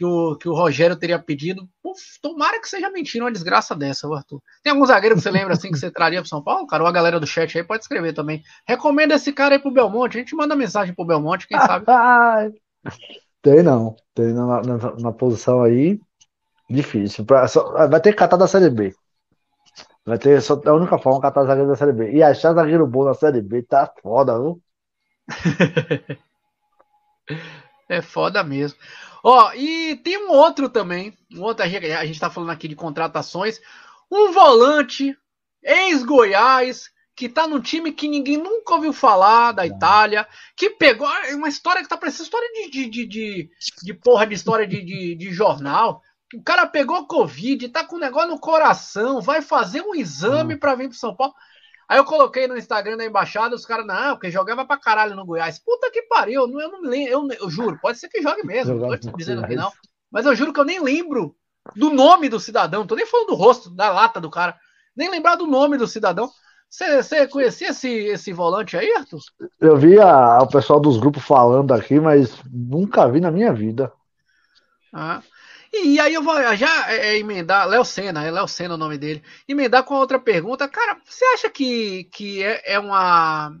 [0.00, 1.68] que o, que o Rogério teria pedido.
[1.84, 4.40] Uf, tomara que seja mentira uma desgraça dessa, Arthur.
[4.62, 6.82] Tem algum zagueiro que você lembra assim que você traria pro São Paulo, cara?
[6.82, 8.42] Ou a galera do chat aí pode escrever também.
[8.66, 10.16] Recomenda esse cara aí pro Belmonte.
[10.16, 11.84] A gente manda mensagem pro Belmonte, quem sabe.
[13.42, 13.94] tem não.
[14.14, 16.00] Tem na, na, na posição aí.
[16.70, 17.26] Difícil.
[17.26, 18.94] Pra, só, vai ter que catar da Série B.
[20.06, 22.10] Vai ter só a única forma catar zagueiro da Série B.
[22.10, 24.62] E achar zagueiro bom na Série B tá foda, viu?
[27.86, 28.78] é foda mesmo.
[29.22, 33.60] Ó, e tem um outro também, um outro, a gente está falando aqui de contratações,
[34.10, 35.16] um volante
[35.62, 41.34] ex-Goiás, que tá num time que ninguém nunca ouviu falar da Itália, que pegou é
[41.34, 43.50] uma história que tá parecendo história de, de, de, de,
[43.82, 46.00] de porra de história de, de, de jornal.
[46.34, 50.58] O cara pegou Covid, tá com um negócio no coração, vai fazer um exame hum.
[50.58, 51.34] para vir pro São Paulo.
[51.90, 55.26] Aí eu coloquei no Instagram da embaixada, os caras, não, porque jogava pra caralho no
[55.26, 55.58] Goiás.
[55.58, 58.76] Puta que pariu, eu não me lembro, eu, eu, juro, pode ser que jogue mesmo,
[58.76, 59.72] não tô dizendo que não.
[60.08, 61.34] Mas eu juro que eu nem lembro
[61.74, 64.56] do nome do cidadão, tô nem falando do rosto, da lata do cara,
[64.94, 66.30] nem lembrar do nome do cidadão.
[66.70, 69.18] Você conhecia esse, esse volante aí, Arthur?
[69.60, 73.92] Eu vi a, o pessoal dos grupos falando aqui, mas nunca vi na minha vida.
[74.92, 75.20] Ah,
[75.72, 78.98] e aí eu vou já é, é, emendar, Léo Senna, é Léo Senna o nome
[78.98, 80.68] dele, emendar com outra pergunta.
[80.68, 83.56] Cara, você acha que, que é, é uma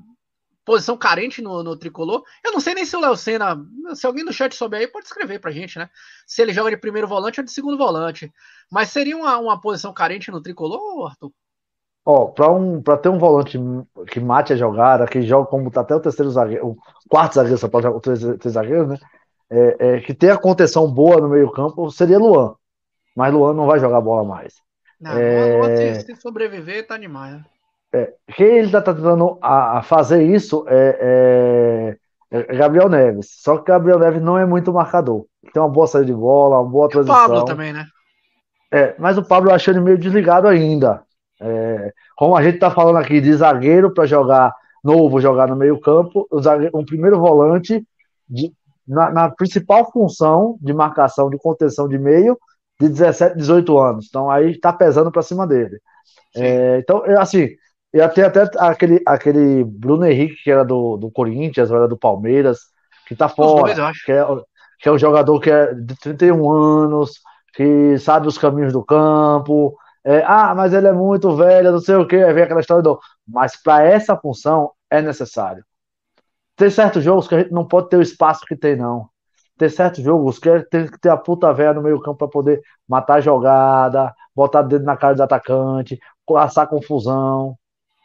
[0.64, 2.22] posição carente no, no, tricolor?
[2.44, 3.56] Eu não sei nem se o Léo Senna,
[3.94, 5.88] se alguém do chat souber aí, pode escrever pra gente, né?
[6.26, 8.32] Se ele joga de primeiro volante ou de segundo volante.
[8.70, 11.32] Mas seria uma, uma posição carente no tricolor, Arthur?
[12.04, 13.58] Ó, para um, pra ter um volante
[14.10, 16.76] que mate a jogada, que joga como tá até o terceiro zagueiro, o
[17.08, 18.98] quarto zagueiro, só pode jogar o três zagueiros, né?
[19.50, 22.54] É, é, que tem a contenção boa no meio-campo seria Luan.
[23.16, 24.54] Mas Luan não vai jogar bola mais.
[25.00, 25.58] Não, é...
[25.58, 27.34] Luan, se, se sobreviver, tá demais.
[27.34, 27.44] Né?
[27.92, 31.96] É, quem ele está tentando a, a, fazer isso é,
[32.30, 33.30] é, é, Gabriel Neves.
[33.32, 35.26] Só que Gabriel Neves não é muito marcador.
[35.52, 37.16] Tem uma boa saída de bola, uma boa e transição.
[37.16, 37.84] O Pablo também, né?
[38.72, 41.02] É, mas o Pablo eu achei ele meio desligado ainda.
[41.40, 45.80] É, como a gente está falando aqui de zagueiro para jogar novo, jogar no meio
[45.80, 47.84] campo, o, zagueiro, um primeiro volante
[48.28, 48.52] de,
[48.90, 52.38] na, na, principal função de marcação, de contenção de meio,
[52.80, 54.06] de 17, 18 anos.
[54.08, 55.80] Então aí está pesando para cima dele.
[56.34, 57.50] É, então, assim,
[57.92, 62.58] eu até até aquele, aquele Bruno Henrique, que era do, do Corinthians, era do Palmeiras,
[63.06, 64.24] que está fora, dois, que, é,
[64.80, 67.12] que é um jogador que é de 31 anos,
[67.54, 69.76] que sabe os caminhos do campo.
[70.04, 72.98] É, ah, mas ele é muito velho, não sei o que, vem aquela história do.
[73.26, 75.64] Mas para essa função é necessário.
[76.60, 79.08] Tem certos jogos que a gente não pode ter o espaço que tem, não.
[79.56, 82.60] ter certos jogos que tem que ter a puta velha no meio campo para poder
[82.86, 87.56] matar a jogada, botar dedo na cara do atacante, caçar confusão,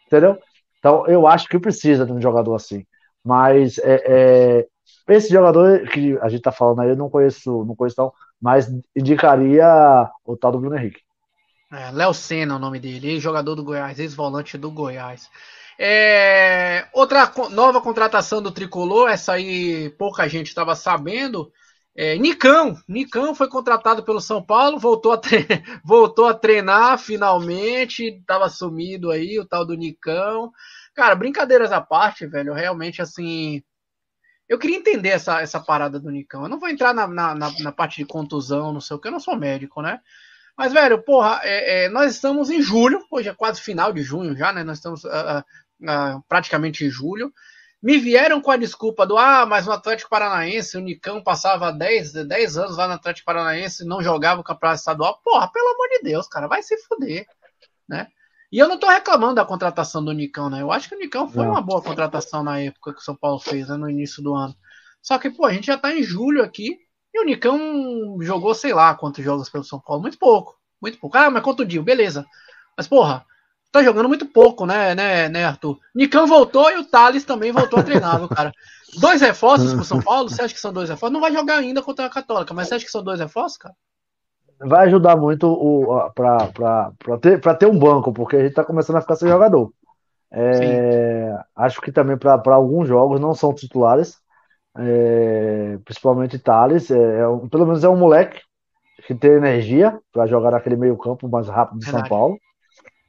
[0.07, 0.39] entendeu?
[0.79, 2.85] Então eu acho que precisa de um jogador assim.
[3.21, 4.67] Mas é, é,
[5.09, 8.71] esse jogador que a gente tá falando aí, eu não conheço, não conheço não, mas
[8.95, 11.01] indicaria o tal do Bruno Henrique.
[11.73, 15.29] É, Léo Senna é o nome dele, ex-jogador do Goiás, ex-volante do Goiás.
[15.77, 21.51] É, outra nova contratação do Tricolor, essa aí pouca gente estava sabendo.
[21.97, 25.21] É, Nicão, Nicão foi contratado pelo São Paulo, voltou a,
[25.83, 30.51] voltou a treinar finalmente, estava sumido aí, o tal do Nicão.
[30.93, 33.63] Cara, brincadeiras à parte, velho, realmente assim.
[34.47, 36.43] Eu queria entender essa, essa parada do Nicão.
[36.43, 39.07] Eu não vou entrar na, na, na, na parte de contusão, não sei o que,
[39.07, 39.99] eu não sou médico, né?
[40.57, 44.35] Mas, velho, porra, é, é, nós estamos em julho, hoje é quase final de junho
[44.37, 44.63] já, né?
[44.63, 45.43] Nós estamos uh,
[46.27, 47.33] praticamente em julho.
[47.81, 52.13] Me vieram com a desculpa do, ah, mas no Atlético Paranaense o Nicão passava 10,
[52.25, 55.21] 10 anos lá no Atlético Paranaense e não jogava o campeonato estadual.
[55.23, 57.27] Porra, pelo amor de Deus, cara, vai se fuder,
[57.87, 58.07] né?
[58.51, 60.61] E eu não tô reclamando da contratação do Nicão, né?
[60.61, 61.51] Eu acho que o Nicão foi não.
[61.51, 64.55] uma boa contratação na época que o São Paulo fez, né, no início do ano.
[65.01, 66.79] Só que, pô, a gente já tá em julho aqui
[67.13, 70.01] e o Nicão jogou, sei lá, quantos jogos pelo São Paulo.
[70.01, 70.57] Muito pouco.
[70.81, 71.17] Muito pouco.
[71.17, 71.81] Ah, mas quanto dia?
[71.81, 72.25] Beleza.
[72.75, 73.25] Mas, porra,
[73.71, 75.77] tá jogando muito pouco, né, né, né, Arthur?
[75.93, 78.51] Nicão voltou e o Thales também voltou a treinar, cara?
[78.99, 80.29] Dois reforços pro São Paulo?
[80.29, 81.13] Você acha que são dois reforços?
[81.13, 83.75] Não vai jogar ainda contra a Católica, mas você acha que são dois reforços, cara?
[84.59, 88.53] Vai ajudar muito o, pra, pra, pra, ter, pra ter um banco, porque a gente
[88.53, 89.71] tá começando a ficar sem jogador.
[90.31, 94.17] É, acho que também para alguns jogos não são titulares,
[94.77, 98.41] é, principalmente Thales, é, é, pelo menos é um moleque
[99.05, 102.37] que tem energia para jogar naquele meio campo mais rápido de São Paulo,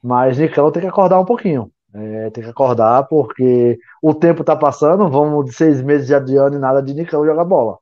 [0.07, 4.55] mas Nicão tem que acordar um pouquinho, é, tem que acordar porque o tempo tá
[4.55, 7.77] passando, vamos de seis meses de Adriano e nada de Nicão jogar bola,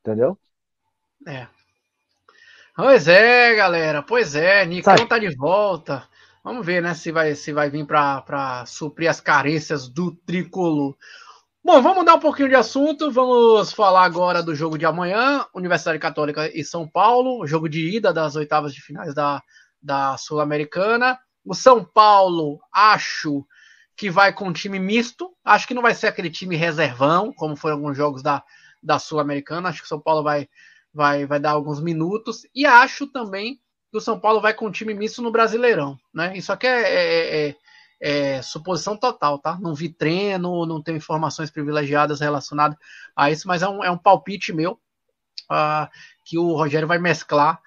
[0.00, 0.36] entendeu?
[1.24, 1.46] É.
[2.74, 5.06] Pois é, galera, pois é, Nicão Sai.
[5.06, 6.02] tá de volta.
[6.42, 10.96] Vamos ver, né, se vai, se vai vir para suprir as carências do tricolor.
[11.62, 13.12] Bom, vamos mudar um pouquinho de assunto.
[13.12, 18.12] Vamos falar agora do jogo de amanhã, Universidade Católica e São Paulo, jogo de ida
[18.12, 19.40] das oitavas de finais da,
[19.80, 21.16] da Sul-Americana.
[21.44, 23.46] O São Paulo, acho
[23.96, 25.34] que vai com um time misto.
[25.44, 28.42] Acho que não vai ser aquele time reservão, como foram alguns jogos da,
[28.82, 29.68] da Sul-Americana.
[29.68, 30.48] Acho que o São Paulo vai,
[30.92, 32.42] vai, vai dar alguns minutos.
[32.54, 35.98] E acho também que o São Paulo vai com um time misto no Brasileirão.
[36.12, 36.36] Né?
[36.36, 37.56] Isso aqui é, é, é
[38.00, 39.58] é, suposição total, tá?
[39.58, 42.76] Não vi treino, não tenho informações privilegiadas relacionadas
[43.16, 44.72] a isso, mas é um, é um palpite meu
[45.50, 45.88] uh,
[46.22, 47.58] que o Rogério vai mesclar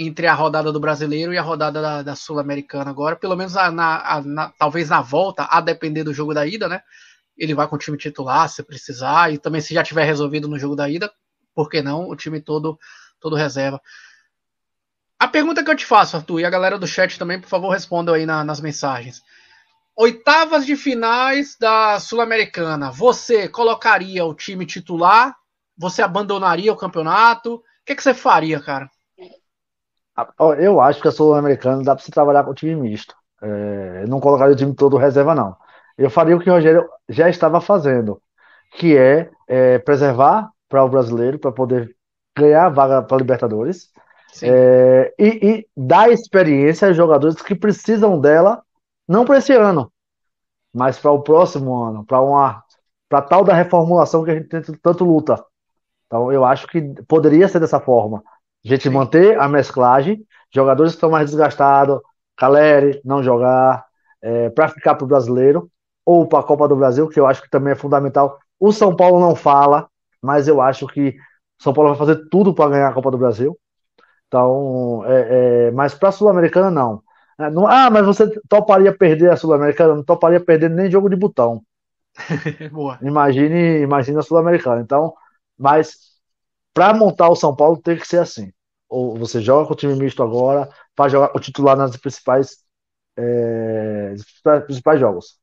[0.00, 3.68] entre a rodada do brasileiro e a rodada da, da Sul-Americana agora, pelo menos a,
[3.68, 6.82] na, a, na, talvez na volta, a depender do jogo da ida, né?
[7.36, 10.56] Ele vai com o time titular se precisar, e também se já tiver resolvido no
[10.56, 11.12] jogo da ida,
[11.52, 12.08] por que não?
[12.08, 12.78] O time todo,
[13.18, 13.82] todo reserva.
[15.18, 17.70] A pergunta que eu te faço, Arthur, e a galera do chat também, por favor,
[17.70, 19.20] respondam aí na, nas mensagens.
[19.96, 22.92] Oitavas de finais da Sul-Americana.
[22.92, 25.34] Você colocaria o time titular?
[25.76, 27.54] Você abandonaria o campeonato?
[27.54, 28.88] O que, que você faria, cara?
[30.58, 33.14] Eu acho que a Sul-Americana dá para se trabalhar com o time misto.
[33.40, 35.56] É, não colocaria o time todo reserva, não.
[35.96, 38.20] Eu faria o que o Rogério já estava fazendo,
[38.72, 41.94] que é, é preservar para o brasileiro, para poder
[42.36, 43.90] ganhar a vaga para Libertadores.
[44.42, 48.62] É, e, e dar experiência aos jogadores que precisam dela
[49.08, 49.90] não para esse ano,
[50.72, 52.62] mas para o próximo ano, para uma
[53.08, 54.48] para tal da reformulação que a gente
[54.82, 55.42] tanto luta.
[56.06, 58.22] Então eu acho que poderia ser dessa forma.
[58.68, 58.90] A gente Sim.
[58.90, 60.22] manter a mesclagem,
[60.54, 62.00] jogadores que estão mais desgastados,
[62.36, 63.86] Caleri não jogar,
[64.20, 65.70] é, para ficar para o brasileiro,
[66.04, 68.38] ou para a Copa do Brasil, que eu acho que também é fundamental.
[68.60, 69.88] O São Paulo não fala,
[70.22, 71.16] mas eu acho que
[71.58, 73.58] o São Paulo vai fazer tudo para ganhar a Copa do Brasil.
[74.26, 77.02] Então, é, é, mas para a Sul-Americana, não.
[77.40, 79.94] É, ah, mas você toparia perder a Sul-Americana?
[79.94, 81.62] Não toparia perder nem jogo de botão.
[82.70, 82.98] Boa.
[83.00, 84.82] Imagine, imagine a Sul-Americana.
[84.82, 85.14] Então,
[85.58, 85.96] mas
[86.74, 88.52] para montar o São Paulo tem que ser assim.
[88.88, 92.58] Ou você joga com o time misto agora, para jogar o titular nas principais,
[93.16, 94.14] é,
[94.66, 95.38] principais jogos.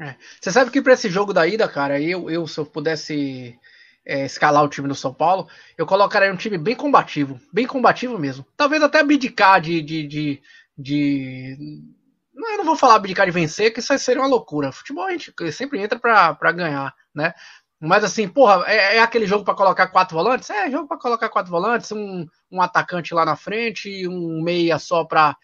[0.00, 0.16] É.
[0.40, 3.58] Você sabe que para esse jogo da ida, cara, eu, eu se eu pudesse
[4.04, 8.18] é, escalar o time do São Paulo, eu colocaria um time bem combativo, bem combativo
[8.18, 8.46] mesmo.
[8.56, 10.42] Talvez até abdicar de, de, de
[10.76, 11.56] de.
[12.34, 14.72] Não, eu não vou falar abdicar de vencer, que isso seria uma loucura.
[14.72, 17.34] Futebol a gente sempre entra para ganhar, né?
[17.84, 20.48] Mas assim, porra, é, é aquele jogo para colocar quatro volantes?
[20.50, 25.04] É, jogo para colocar quatro volantes, um, um atacante lá na frente um meia só
[25.04, 25.36] para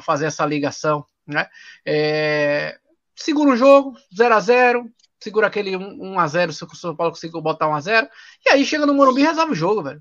[0.00, 1.46] fazer essa ligação, né?
[1.84, 2.78] É,
[3.14, 7.12] segura o jogo, 0 a 0 segura aquele 1 a 0 se o São Paulo
[7.12, 8.08] conseguiu botar 1 a 0
[8.46, 10.00] e aí chega no Morumbi e resolve o jogo, velho.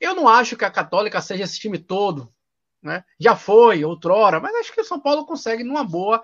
[0.00, 2.32] Eu não acho que a Católica seja esse time todo,
[2.80, 3.02] né?
[3.18, 6.22] Já foi, outrora, mas acho que o São Paulo consegue, numa boa,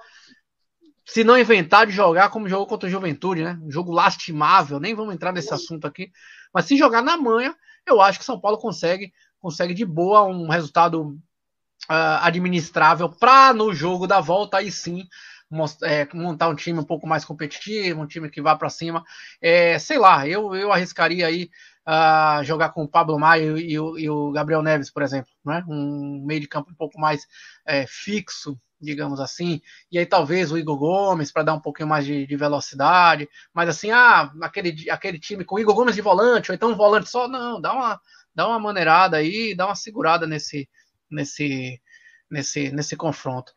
[1.08, 3.58] se não inventar de jogar como jogou contra o Juventude, né?
[3.62, 6.12] Um jogo lastimável, nem vamos entrar nesse assunto aqui.
[6.52, 10.48] Mas se jogar na manha, eu acho que São Paulo consegue, consegue de boa um
[10.48, 11.18] resultado
[11.90, 15.08] uh, administrável para no jogo da volta aí sim
[15.82, 19.02] é, montar um time um pouco mais competitivo, um time que vá para cima.
[19.40, 21.48] É, sei lá, eu, eu arriscaria aí
[21.88, 25.64] uh, jogar com o Pablo Maia e, o, e, o, Gabriel Neves, por exemplo, né?
[25.66, 27.26] um meio de campo um pouco mais
[27.66, 29.60] é, fixo, digamos assim,
[29.90, 33.68] e aí talvez o Igor Gomes para dar um pouquinho mais de, de, velocidade, mas
[33.68, 37.10] assim, ah, aquele, aquele time com o Igor Gomes de volante, ou então um volante
[37.10, 38.00] só, não, dá uma,
[38.34, 40.68] dá uma maneirada aí, dá uma segurada nesse,
[41.10, 41.80] nesse,
[42.30, 43.52] nesse, nesse confronto.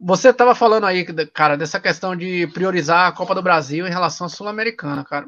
[0.00, 4.26] Você estava falando aí, cara, dessa questão de priorizar a Copa do Brasil em relação
[4.26, 5.26] à Sul-Americana, cara.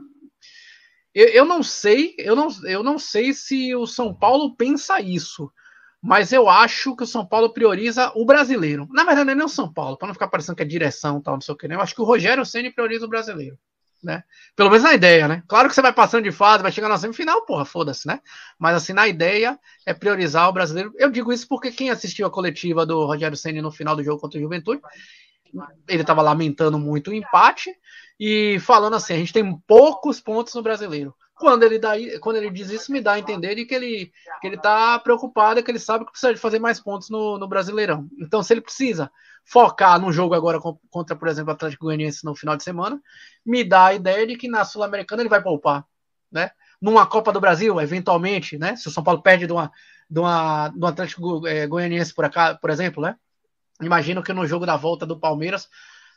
[1.14, 5.50] Eu, eu não sei, eu não, eu não sei se o São Paulo pensa isso
[6.06, 8.86] mas eu acho que o São Paulo prioriza o brasileiro.
[8.92, 11.20] Na verdade, não é nem o São Paulo, para não ficar parecendo que é direção
[11.20, 11.66] tal, não sei o que.
[11.66, 11.74] Né?
[11.74, 13.58] Eu acho que o Rogério Ceni prioriza o brasileiro.
[14.00, 14.22] Né?
[14.54, 15.42] Pelo menos na ideia, né?
[15.48, 18.20] Claro que você vai passando de fase, vai chegar na semifinal, porra, foda-se, né?
[18.56, 20.92] Mas assim, na ideia é priorizar o brasileiro.
[20.96, 24.20] Eu digo isso porque quem assistiu a coletiva do Rogério Ceni no final do jogo
[24.20, 24.80] contra o Juventude,
[25.88, 27.70] ele estava lamentando muito o empate
[28.18, 31.14] e falando assim: a gente tem poucos pontos no brasileiro.
[31.34, 34.46] Quando ele, dá, quando ele diz isso, me dá a entender de que ele que
[34.46, 38.08] ele está preocupado, que ele sabe que precisa de fazer mais pontos no, no Brasileirão.
[38.18, 39.10] Então, se ele precisa
[39.44, 40.58] focar num jogo agora
[40.90, 43.00] contra, por exemplo, o Atlético Goianiense no final de semana,
[43.44, 45.84] me dá a ideia de que na Sul-Americana ele vai poupar,
[46.32, 46.50] né?
[46.80, 48.74] Numa Copa do Brasil, eventualmente, né?
[48.74, 49.70] Se o São Paulo perde de uma,
[50.08, 53.16] de uma, Atlético é, Goianiense por, acá, por exemplo, né?
[53.80, 55.68] Imagino que no jogo da volta do Palmeiras,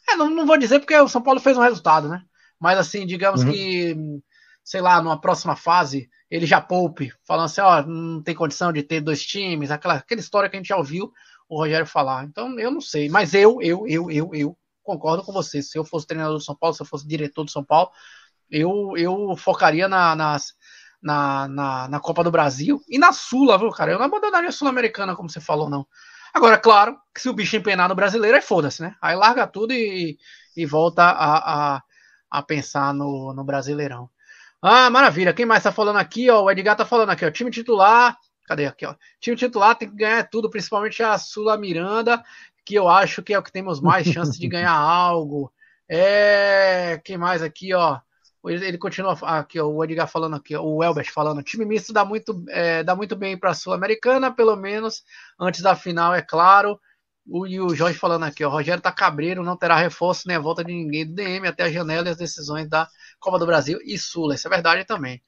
[0.10, 2.22] é, não, não vou dizer porque o São Paulo fez um resultado, né?
[2.60, 3.52] Mas assim, digamos uhum.
[3.52, 3.96] que
[4.70, 8.84] sei lá, numa próxima fase, ele já poupe, falando assim, ó, não tem condição de
[8.84, 11.12] ter dois times, aquela, aquela história que a gente já ouviu
[11.50, 12.26] o Rogério falar.
[12.26, 15.64] Então, eu não sei, mas eu, eu, eu, eu, eu concordo com você.
[15.64, 17.90] Se eu fosse treinador do São Paulo, se eu fosse diretor do São Paulo,
[18.48, 20.54] eu, eu focaria na, nas,
[21.02, 23.94] na, na, na Copa do Brasil e na Sula, viu, cara?
[23.94, 25.88] Eu não abandonaria a Sul-Americana, como você falou, não.
[26.34, 28.96] Agora, claro, que se o bicho empenar no brasileiro, aí foda-se, né?
[29.02, 30.18] Aí larga tudo e,
[30.56, 31.84] e volta a, a,
[32.30, 34.10] a pensar no, no Brasileirão.
[34.62, 35.34] Ah, maravilha.
[35.34, 36.44] Quem mais tá falando aqui, ó?
[36.44, 37.32] O Edgar tá falando aqui, ó.
[37.32, 38.18] Time titular.
[38.46, 38.96] Cadê aqui, ó?
[39.20, 42.22] Time titular tem que ganhar tudo, principalmente a Sula Miranda,
[42.66, 45.52] que eu acho que é o que temos mais chances de ganhar algo.
[45.88, 47.00] É.
[47.04, 48.00] Quem mais aqui, ó?
[48.46, 52.06] Ele continua aqui, ó, o Edgar falando aqui, ó, o Elbert falando, time misto dá
[52.06, 55.04] muito, é, dá muito bem para a Sul-Americana, pelo menos
[55.40, 56.80] antes da final, é claro.
[57.28, 60.40] O, e o Jorge falando aqui, ó, Rogério tá cabreiro, não terá reforço nem a
[60.40, 62.88] volta de ninguém do DM até a janela e as decisões da
[63.20, 64.36] Copa do Brasil e Sula.
[64.36, 65.22] Isso é verdade também.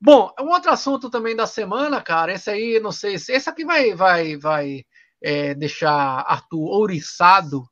[0.00, 3.32] Bom, um outro assunto também da semana, cara, esse aí, não sei se.
[3.32, 4.84] Esse aqui vai, vai, vai
[5.22, 7.64] é, deixar Arthur ouriçado,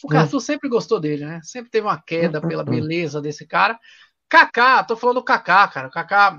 [0.00, 0.20] porque hum.
[0.20, 1.40] Arthur sempre gostou dele, né?
[1.42, 3.78] Sempre teve uma queda pela beleza desse cara.
[4.34, 5.88] Kaká, tô falando do Kaká, cara.
[5.88, 6.36] Kaká,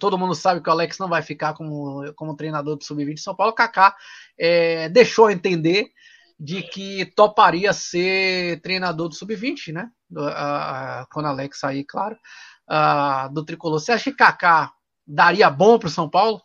[0.00, 3.20] todo mundo sabe que o Alex não vai ficar como, como treinador do Sub-20 de
[3.20, 3.52] São Paulo.
[3.52, 3.94] Kaká
[4.38, 5.90] é, deixou entender
[6.40, 9.90] de que toparia ser treinador do Sub-20, né?
[10.08, 10.22] Do,
[11.12, 12.16] quando Alex sair, claro,
[13.30, 13.78] do tricolor.
[13.78, 14.72] Você acha que Kaká
[15.06, 16.40] daria bom para o São Paulo?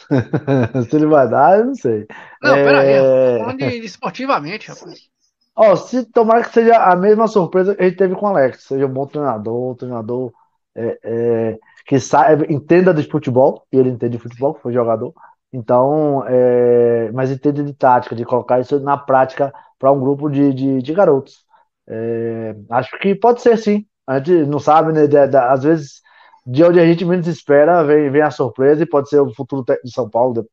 [0.86, 2.06] se ele vai dar, eu não sei.
[2.42, 2.62] Não, é...
[2.62, 5.13] peraí, falando de, de esportivamente, rapaz.
[5.56, 8.64] Oh, se tomar que seja a mesma surpresa que a gente teve com o Alex,
[8.64, 10.32] seja um bom treinador, um treinador
[10.74, 15.14] é, é, que saiba, entenda de futebol, e ele entende de futebol, foi jogador,
[15.52, 20.52] então, é, mas entende de tática, de colocar isso na prática para um grupo de,
[20.52, 21.44] de, de garotos.
[21.86, 23.86] É, acho que pode ser sim.
[24.06, 25.06] A gente não sabe, né?
[25.06, 26.02] De, de, às vezes,
[26.44, 29.64] de onde a gente menos espera, vem, vem a surpresa e pode ser o futuro
[29.84, 30.44] de São Paulo.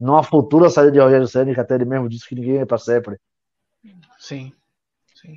[0.00, 2.78] Numa futura saída de Rogério Senna, que até ele mesmo disse que ninguém é para
[2.78, 3.18] sempre.
[4.26, 4.52] Sim.
[5.14, 5.36] Sim.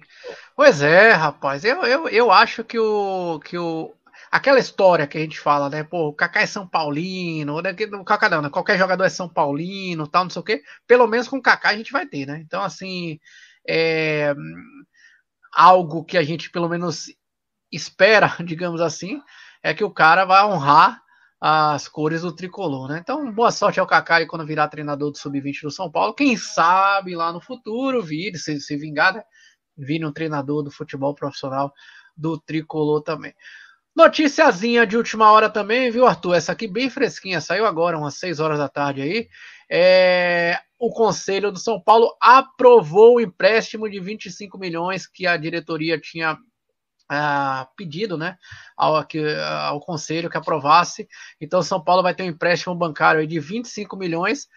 [0.55, 1.63] Pois é, rapaz.
[1.63, 3.93] Eu, eu, eu acho que o, que o,
[4.31, 5.83] aquela história que a gente fala, né?
[5.83, 8.49] Pô, o Kaká é São Paulino, o Kaká não, né?
[8.49, 10.63] Qualquer jogador é São Paulino, tal, não sei o quê.
[10.87, 12.39] Pelo menos com o Kaká a gente vai ter, né?
[12.43, 13.19] Então, assim,
[13.67, 14.33] é
[15.53, 17.05] algo que a gente pelo menos
[17.71, 19.21] espera, digamos assim,
[19.61, 20.99] é que o cara vai honrar
[21.41, 22.99] as cores do tricolor, né?
[23.01, 26.13] Então, boa sorte ao Kaká quando virar treinador do sub-20 do São Paulo.
[26.13, 29.23] Quem sabe lá no futuro vire, se, se vingar, né?
[30.05, 31.73] Um treinador do futebol profissional
[32.15, 33.33] do tricolor também.
[33.95, 36.35] Noticiazinha de última hora também, viu, Arthur?
[36.35, 39.29] Essa aqui bem fresquinha, saiu agora, umas 6 horas da tarde aí.
[39.71, 45.99] É, o Conselho do São Paulo aprovou o empréstimo de 25 milhões que a diretoria
[45.99, 46.37] tinha
[47.12, 48.38] uh, pedido né,
[48.78, 49.20] ao, que,
[49.66, 51.07] ao conselho que aprovasse.
[51.41, 54.43] Então, São Paulo vai ter um empréstimo bancário de 25 milhões.
[54.43, 54.47] O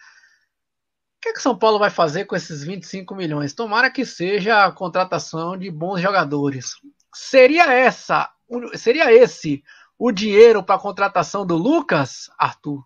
[1.21, 3.53] que, é que São Paulo vai fazer com esses 25 milhões?
[3.53, 6.73] Tomara que seja a contratação de bons jogadores.
[7.13, 8.29] Seria essa,
[8.75, 9.63] seria esse
[9.97, 12.83] o dinheiro para a contratação do Lucas, Arthur?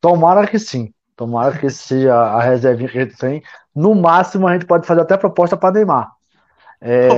[0.00, 0.92] Tomara que sim.
[1.16, 3.42] Tomara que seja a reserva que a gente tem.
[3.74, 6.12] No máximo, a gente pode fazer até proposta para Neymar.
[6.82, 7.08] É...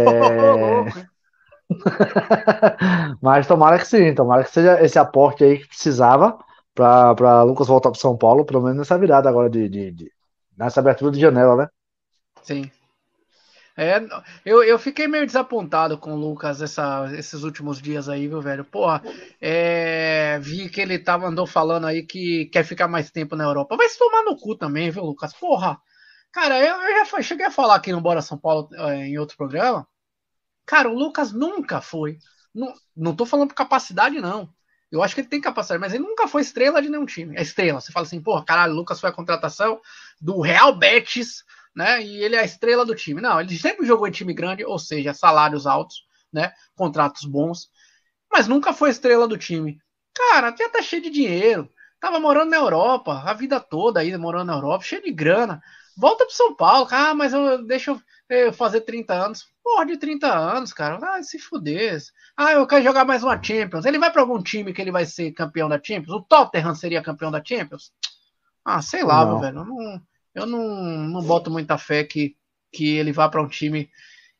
[3.20, 6.38] Mas tomara que sim, tomara que seja esse aporte aí que precisava
[6.74, 10.12] para Lucas voltar para São Paulo, pelo menos nessa virada agora de, de, de,
[10.56, 11.68] nessa abertura de janela, né?
[12.42, 12.70] Sim.
[13.76, 14.00] É,
[14.44, 18.64] eu, eu fiquei meio desapontado com o Lucas essa, esses últimos dias aí, viu, velho?
[18.64, 19.02] Porra,
[19.40, 23.76] é, vi que ele tava, andou falando aí que quer ficar mais tempo na Europa.
[23.76, 25.32] Vai se tomar no cu também, viu, Lucas?
[25.32, 25.80] Porra,
[26.34, 29.36] Cara, eu, eu já cheguei a falar aqui no Bora São Paulo é, em outro
[29.36, 29.86] programa.
[30.66, 32.18] Cara, o Lucas nunca foi.
[32.54, 34.52] Não, não tô falando por capacidade, não.
[34.90, 37.36] Eu acho que ele tem capacidade, mas ele nunca foi estrela de nenhum time.
[37.36, 37.80] É estrela.
[37.80, 39.80] Você fala assim, porra, caralho, o Lucas foi a contratação
[40.20, 42.02] do Real Betis, né?
[42.02, 43.20] E ele é a estrela do time.
[43.20, 46.52] Não, ele sempre jogou em time grande, ou seja, salários altos, né?
[46.76, 47.70] Contratos bons,
[48.30, 49.78] mas nunca foi estrela do time.
[50.14, 51.70] Cara, até tá cheio de dinheiro.
[52.00, 55.62] Tava morando na Europa, a vida toda aí morando na Europa, cheio de grana.
[55.96, 56.88] Volta pro São Paulo.
[56.90, 59.46] Ah, mas eu, deixa eu, eu fazer 30 anos.
[59.62, 60.98] Porra, de 30 anos, cara.
[61.02, 61.98] Ah, se fuder.
[62.36, 63.84] Ah, eu quero jogar mais uma Champions.
[63.84, 66.14] Ele vai para algum time que ele vai ser campeão da Champions?
[66.14, 67.92] O Tottenham seria campeão da Champions?
[68.64, 69.58] Ah, sei lá, meu velho.
[69.58, 70.02] Eu não,
[70.34, 70.74] eu não,
[71.08, 72.36] não boto muita fé que,
[72.72, 73.88] que ele vá para um time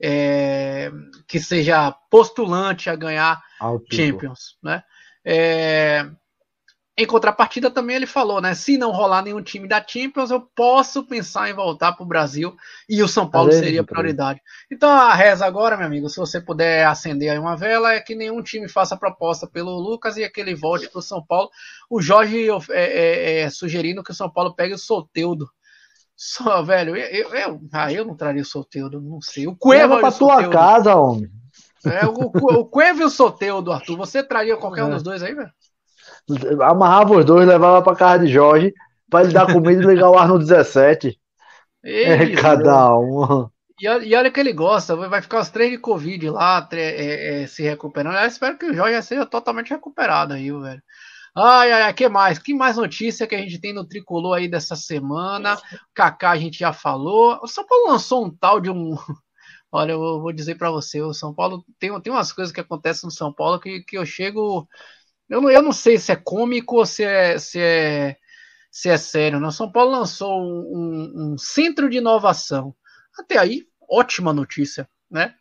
[0.00, 0.90] é,
[1.26, 3.42] que seja postulante a ganhar
[3.90, 4.82] Champions, né?
[5.24, 6.06] É,
[6.96, 8.54] em contrapartida, também ele falou, né?
[8.54, 12.54] Se não rolar nenhum time da Champions, eu posso pensar em voltar para o Brasil
[12.88, 14.40] e o São Paulo seria prioridade.
[14.70, 18.14] Então a reza agora, meu amigo, se você puder acender aí uma vela, é que
[18.14, 21.50] nenhum time faça proposta pelo Lucas e que ele volte para o São Paulo.
[21.90, 25.50] O Jorge é, é, é, sugerindo que o São Paulo pegue o Soteudo.
[26.16, 29.48] Só, velho, eu, eu, ah, eu não traria o Soteudo, não sei.
[29.48, 31.28] O Cueva para tua casa, homem.
[31.84, 33.96] É, o, o, o Cueva e o Soteudo, Arthur.
[33.96, 34.84] Você traria qualquer é.
[34.84, 35.50] um dos dois aí, velho?
[36.62, 38.72] Amarrava os dois, levava pra casa de Jorge,
[39.10, 41.18] pra ele dar comida e ligar o ar no 17.
[41.82, 43.48] Ei, é, cada um.
[43.80, 47.46] E, e, olha que ele gosta, vai ficar os três de Covid lá é, é,
[47.46, 48.16] se recuperando.
[48.16, 50.82] Eu espero que o Jorge seja totalmente recuperado aí, velho.
[51.36, 52.38] Ai, ai, ai, que mais?
[52.38, 55.58] Que mais notícia que a gente tem no tricolor aí dessa semana?
[55.92, 57.40] Kaká a gente já falou.
[57.42, 58.96] O São Paulo lançou um tal de um.
[59.72, 63.08] Olha, eu vou dizer para você, o São Paulo tem, tem umas coisas que acontecem
[63.08, 64.68] no São Paulo que, que eu chego
[65.28, 68.16] eu não, eu não sei se é cômico ou se é, se é,
[68.70, 69.40] se é sério.
[69.40, 69.50] Não.
[69.50, 72.74] São Paulo lançou um, um centro de inovação.
[73.18, 75.34] Até aí, ótima notícia, né?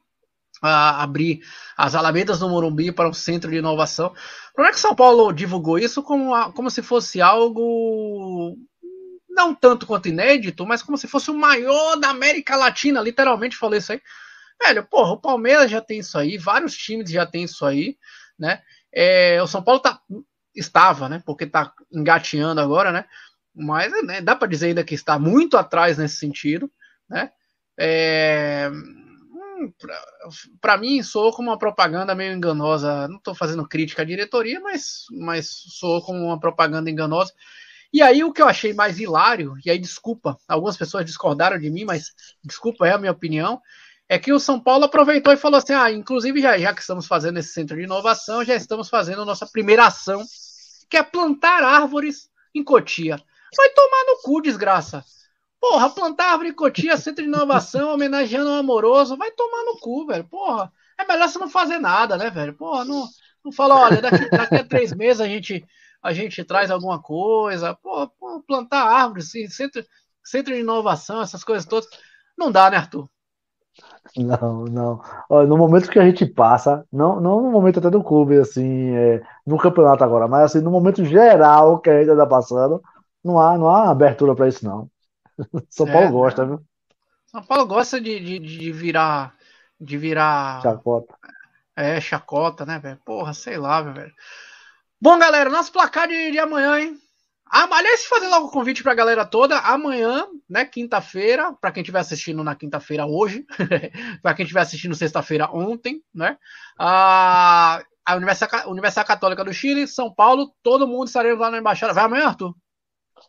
[0.62, 1.42] A abrir
[1.76, 4.14] as alamedas do Morumbi para um centro de inovação.
[4.54, 8.56] Como é que São Paulo divulgou isso como, como se fosse algo
[9.34, 13.80] não tanto quanto inédito, mas como se fosse o maior da América Latina, literalmente falei
[13.80, 14.02] isso aí.
[14.62, 17.98] Velho, porra, o Palmeiras já tem isso aí, vários times já tem isso aí,
[18.38, 18.62] né?
[18.94, 20.00] É, o São Paulo tá,
[20.56, 21.22] estava, né?
[21.26, 23.06] Porque está engateando agora, né?
[23.56, 26.72] Mas né, dá para dizer ainda que está muito atrás nesse sentido,
[27.10, 27.32] né?
[27.78, 29.74] É, hum,
[30.62, 33.08] para mim soou como uma propaganda meio enganosa.
[33.08, 37.34] Não estou fazendo crítica à diretoria, mas, mas soou como uma propaganda enganosa.
[37.92, 41.70] E aí o que eu achei mais hilário, e aí desculpa, algumas pessoas discordaram de
[41.70, 42.12] mim, mas
[42.44, 43.62] desculpa, é a minha opinião,
[44.10, 47.08] é que o São Paulo aproveitou e falou assim: ah, inclusive já, já que estamos
[47.08, 50.24] fazendo esse centro de inovação, já estamos fazendo a nossa primeira ação,
[50.90, 53.18] que é plantar árvores em Cotia.
[53.56, 55.04] Vai tomar no cu, desgraça.
[55.60, 60.06] Porra, plantar árvore em Cotia, centro de inovação, homenageando o amoroso, vai tomar no cu,
[60.06, 60.26] velho.
[60.26, 62.54] Porra, é melhor você não fazer nada, né, velho?
[62.54, 63.08] Porra, não,
[63.44, 65.66] não fala, olha, daqui, daqui a três meses a gente,
[66.02, 67.74] a gente traz alguma coisa.
[67.76, 68.12] Porra,
[68.46, 69.86] plantar árvores, centro,
[70.24, 71.90] centro de inovação, essas coisas todas.
[72.38, 73.10] Não dá, né, Arthur?
[74.16, 75.02] Não, não.
[75.30, 78.96] Olha, no momento que a gente passa, não, não no momento até do clube, assim,
[78.96, 82.82] é, no campeonato agora, mas assim, no momento geral que a gente está passando,
[83.24, 84.90] não há, não há abertura para isso, não.
[85.70, 86.62] São Paulo é, gosta, viu?
[87.26, 89.34] São Paulo gosta de, de, de virar.
[89.80, 90.62] De virar.
[90.62, 91.16] Chacota.
[91.76, 93.00] É, chacota, né, velho?
[93.04, 94.14] Porra, sei lá, velho.
[95.02, 97.03] Bom, galera, nosso placar de, de amanhã, hein?
[97.46, 99.60] Aliás, fazer logo o convite para a galera toda.
[99.60, 103.46] Amanhã, né, quinta-feira, para quem estiver assistindo na quinta-feira hoje,
[104.24, 106.38] para quem estiver assistindo sexta-feira ontem, né?
[106.80, 111.94] A, a Universidade, Universidade Católica do Chile, São Paulo, todo mundo estaremos lá na embaixada.
[111.94, 112.56] Vai amanhã, Arthur?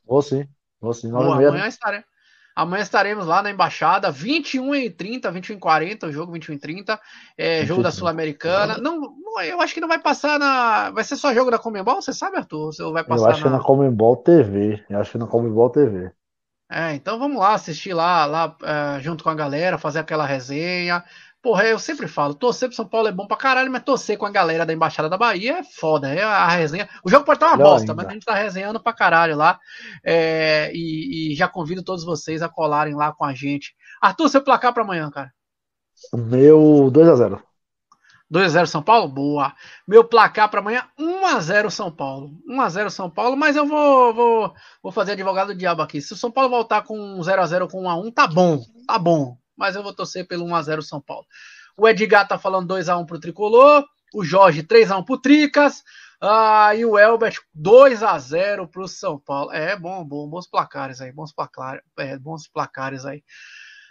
[0.06, 0.48] Vou sim,
[0.80, 1.10] vou sim.
[1.10, 2.13] Boa, amanhã estaremos.
[2.54, 6.58] Amanhã estaremos lá na Embaixada, 21 e 30, 21 e 40, o jogo 21 e
[6.58, 7.00] 30,
[7.36, 8.78] é, jogo da Sul-Americana.
[8.78, 10.90] Não, não, eu acho que não vai passar na.
[10.90, 12.72] Vai ser só jogo da Comembol, você sabe, Arthur?
[12.72, 13.46] Você vai passar eu acho na...
[13.46, 14.84] que na Comembol TV.
[14.88, 16.12] Eu acho que na Comembol TV.
[16.70, 21.04] É, então vamos lá assistir lá, lá uh, junto com a galera, fazer aquela resenha.
[21.44, 24.24] Porra, eu sempre falo, torcer pro São Paulo é bom pra caralho, mas torcer com
[24.24, 26.88] a galera da Embaixada da Bahia é foda, é a resenha.
[27.04, 27.94] O jogo pode estar uma bosta, ainda.
[27.94, 29.60] mas a gente tá resenhando pra caralho lá.
[30.02, 33.74] É, e, e, já convido todos vocês a colarem lá com a gente.
[34.00, 35.30] Arthur, seu placar pra amanhã, cara?
[36.14, 37.38] Meu 2x0.
[38.32, 39.06] 2x0 São Paulo?
[39.06, 39.52] Boa.
[39.86, 42.30] Meu placar para amanhã, 1x0 São Paulo.
[42.48, 46.00] 1x0 São Paulo, mas eu vou, vou, vou fazer advogado do diabo aqui.
[46.00, 48.64] Se o São Paulo voltar com 0x0 com 1x1, tá bom.
[48.86, 51.26] Tá bom mas eu vou torcer pelo 1x0 São Paulo.
[51.76, 53.84] O Edgar tá falando 2x1 pro Tricolor,
[54.14, 55.82] o Jorge 3x1 pro Tricas,
[56.20, 59.52] ah, e o Elbert 2x0 pro São Paulo.
[59.52, 63.22] É bom, bom, bons placares aí, bons placares, é, bons placares aí.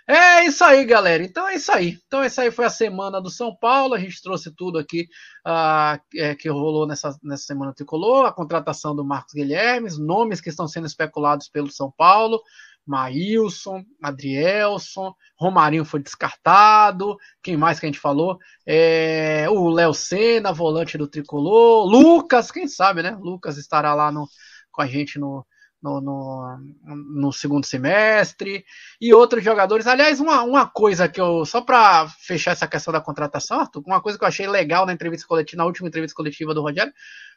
[0.06, 1.24] É isso aí, galera.
[1.24, 1.98] Então é isso aí.
[2.08, 3.94] Então essa aí foi a semana do São Paulo.
[3.94, 5.08] A gente trouxe tudo aqui
[5.48, 10.50] uh, é, que rolou nessa, nessa semana tricolor, a contratação do Marcos Guilherme, nomes que
[10.50, 12.42] estão sendo especulados pelo São Paulo,
[12.86, 17.18] Maílson, Adrielson, Romarinho foi descartado.
[17.42, 18.38] Quem mais que a gente falou?
[18.66, 21.86] É, o Léo Senna, volante do tricolor.
[21.86, 23.18] Lucas, quem sabe, né?
[23.20, 24.28] Lucas estará lá no,
[24.72, 25.46] com a gente no,
[25.84, 28.64] no, no, no, segundo semestre
[29.02, 29.86] e outros jogadores.
[29.86, 34.02] Aliás, uma, uma coisa que eu, só para fechar essa questão da contratação, Arthur, uma
[34.02, 36.94] coisa que eu achei legal na entrevista coletiva, na última entrevista coletiva do Rogério,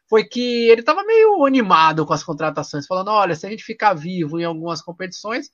[0.09, 3.95] foi que ele estava meio animado com as contratações, falando: olha, se a gente ficar
[3.95, 5.51] vivo em algumas competições,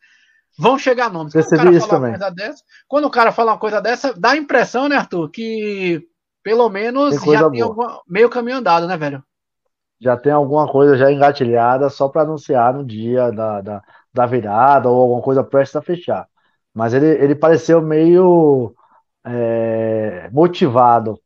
[0.59, 1.33] vão chegar nomes.
[1.33, 4.33] Quando o, cara fala uma coisa dessa, quando o cara fala uma coisa dessa, dá
[4.33, 6.07] a impressão, né, Arthur, que
[6.43, 9.25] pelo menos tem já tem alguma, meio caminho andado, né, velho?
[10.03, 13.83] Já tem alguma coisa já engatilhada só para anunciar no dia da, da,
[14.13, 16.27] da, virada ou alguma coisa prestes a fechar.
[16.75, 18.75] Mas ele, ele pareceu meio
[19.25, 21.19] é, motivado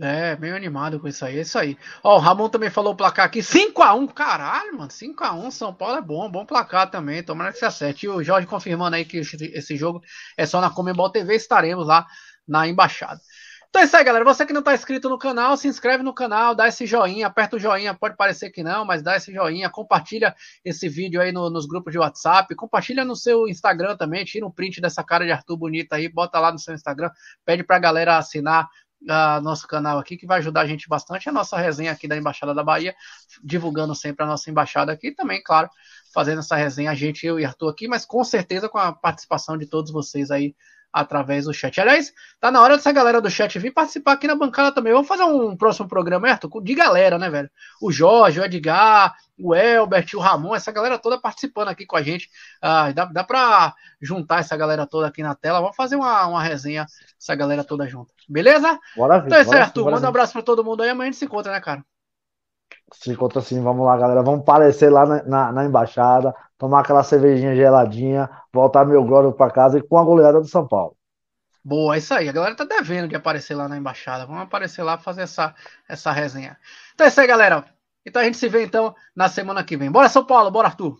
[0.00, 1.76] é, meio animado com isso aí, é isso aí.
[2.02, 6.00] Ó, o Ramon também falou o placar aqui, 5x1, caralho, mano, 5x1, São Paulo é
[6.00, 8.06] bom, bom placar também, tomara que se acerte.
[8.06, 10.00] E o Jorge confirmando aí que esse jogo
[10.36, 12.06] é só na Comembol TV, estaremos lá
[12.48, 13.20] na Embaixada.
[13.72, 14.22] Então é isso aí, galera.
[14.22, 17.56] Você que não está inscrito no canal, se inscreve no canal, dá esse joinha, aperta
[17.56, 17.94] o joinha.
[17.94, 19.70] Pode parecer que não, mas dá esse joinha.
[19.70, 22.54] Compartilha esse vídeo aí no, nos grupos de WhatsApp.
[22.54, 24.26] Compartilha no seu Instagram também.
[24.26, 27.10] Tira um print dessa cara de Arthur bonita aí, bota lá no seu Instagram.
[27.46, 28.68] Pede para a galera assinar
[29.04, 31.30] uh, nosso canal aqui, que vai ajudar a gente bastante.
[31.30, 32.94] A nossa resenha aqui da Embaixada da Bahia,
[33.42, 35.12] divulgando sempre a nossa embaixada aqui.
[35.12, 35.70] Também, claro,
[36.12, 39.56] fazendo essa resenha, a gente, eu e Arthur aqui, mas com certeza com a participação
[39.56, 40.54] de todos vocês aí
[40.92, 41.80] através do chat.
[41.80, 44.92] Aliás, tá na hora dessa galera do chat vir participar aqui na bancada também.
[44.92, 47.50] Vamos fazer um próximo programa, Arthur, de galera, né, velho?
[47.80, 52.02] O Jorge, o Edgar, o Elbert, o Ramon, essa galera toda participando aqui com a
[52.02, 52.28] gente.
[52.60, 55.60] Ah, dá, dá pra juntar essa galera toda aqui na tela.
[55.60, 56.86] Vamos fazer uma, uma resenha,
[57.18, 58.12] essa galera toda junta.
[58.28, 58.78] Beleza?
[58.94, 59.26] Bora ver.
[59.26, 59.84] Então é certo.
[59.84, 60.90] Manda um abraço pra todo mundo aí.
[60.90, 61.82] Amanhã a gente se encontra, né, cara?
[62.92, 63.62] Se encontra sim.
[63.62, 64.22] Vamos lá, galera.
[64.22, 69.50] Vamos aparecer lá na, na, na embaixada tomar aquela cervejinha geladinha, voltar meu glória para
[69.50, 70.96] casa e com a goleada do São Paulo.
[71.64, 72.28] Boa, é isso aí.
[72.28, 74.26] A galera tá devendo de aparecer lá na embaixada.
[74.26, 75.56] Vamos aparecer lá fazer essa,
[75.88, 76.56] essa resenha.
[76.94, 77.64] Então é isso aí, galera.
[78.06, 79.90] Então a gente se vê então na semana que vem.
[79.90, 80.96] Bora, São Paulo, bora, Arthur.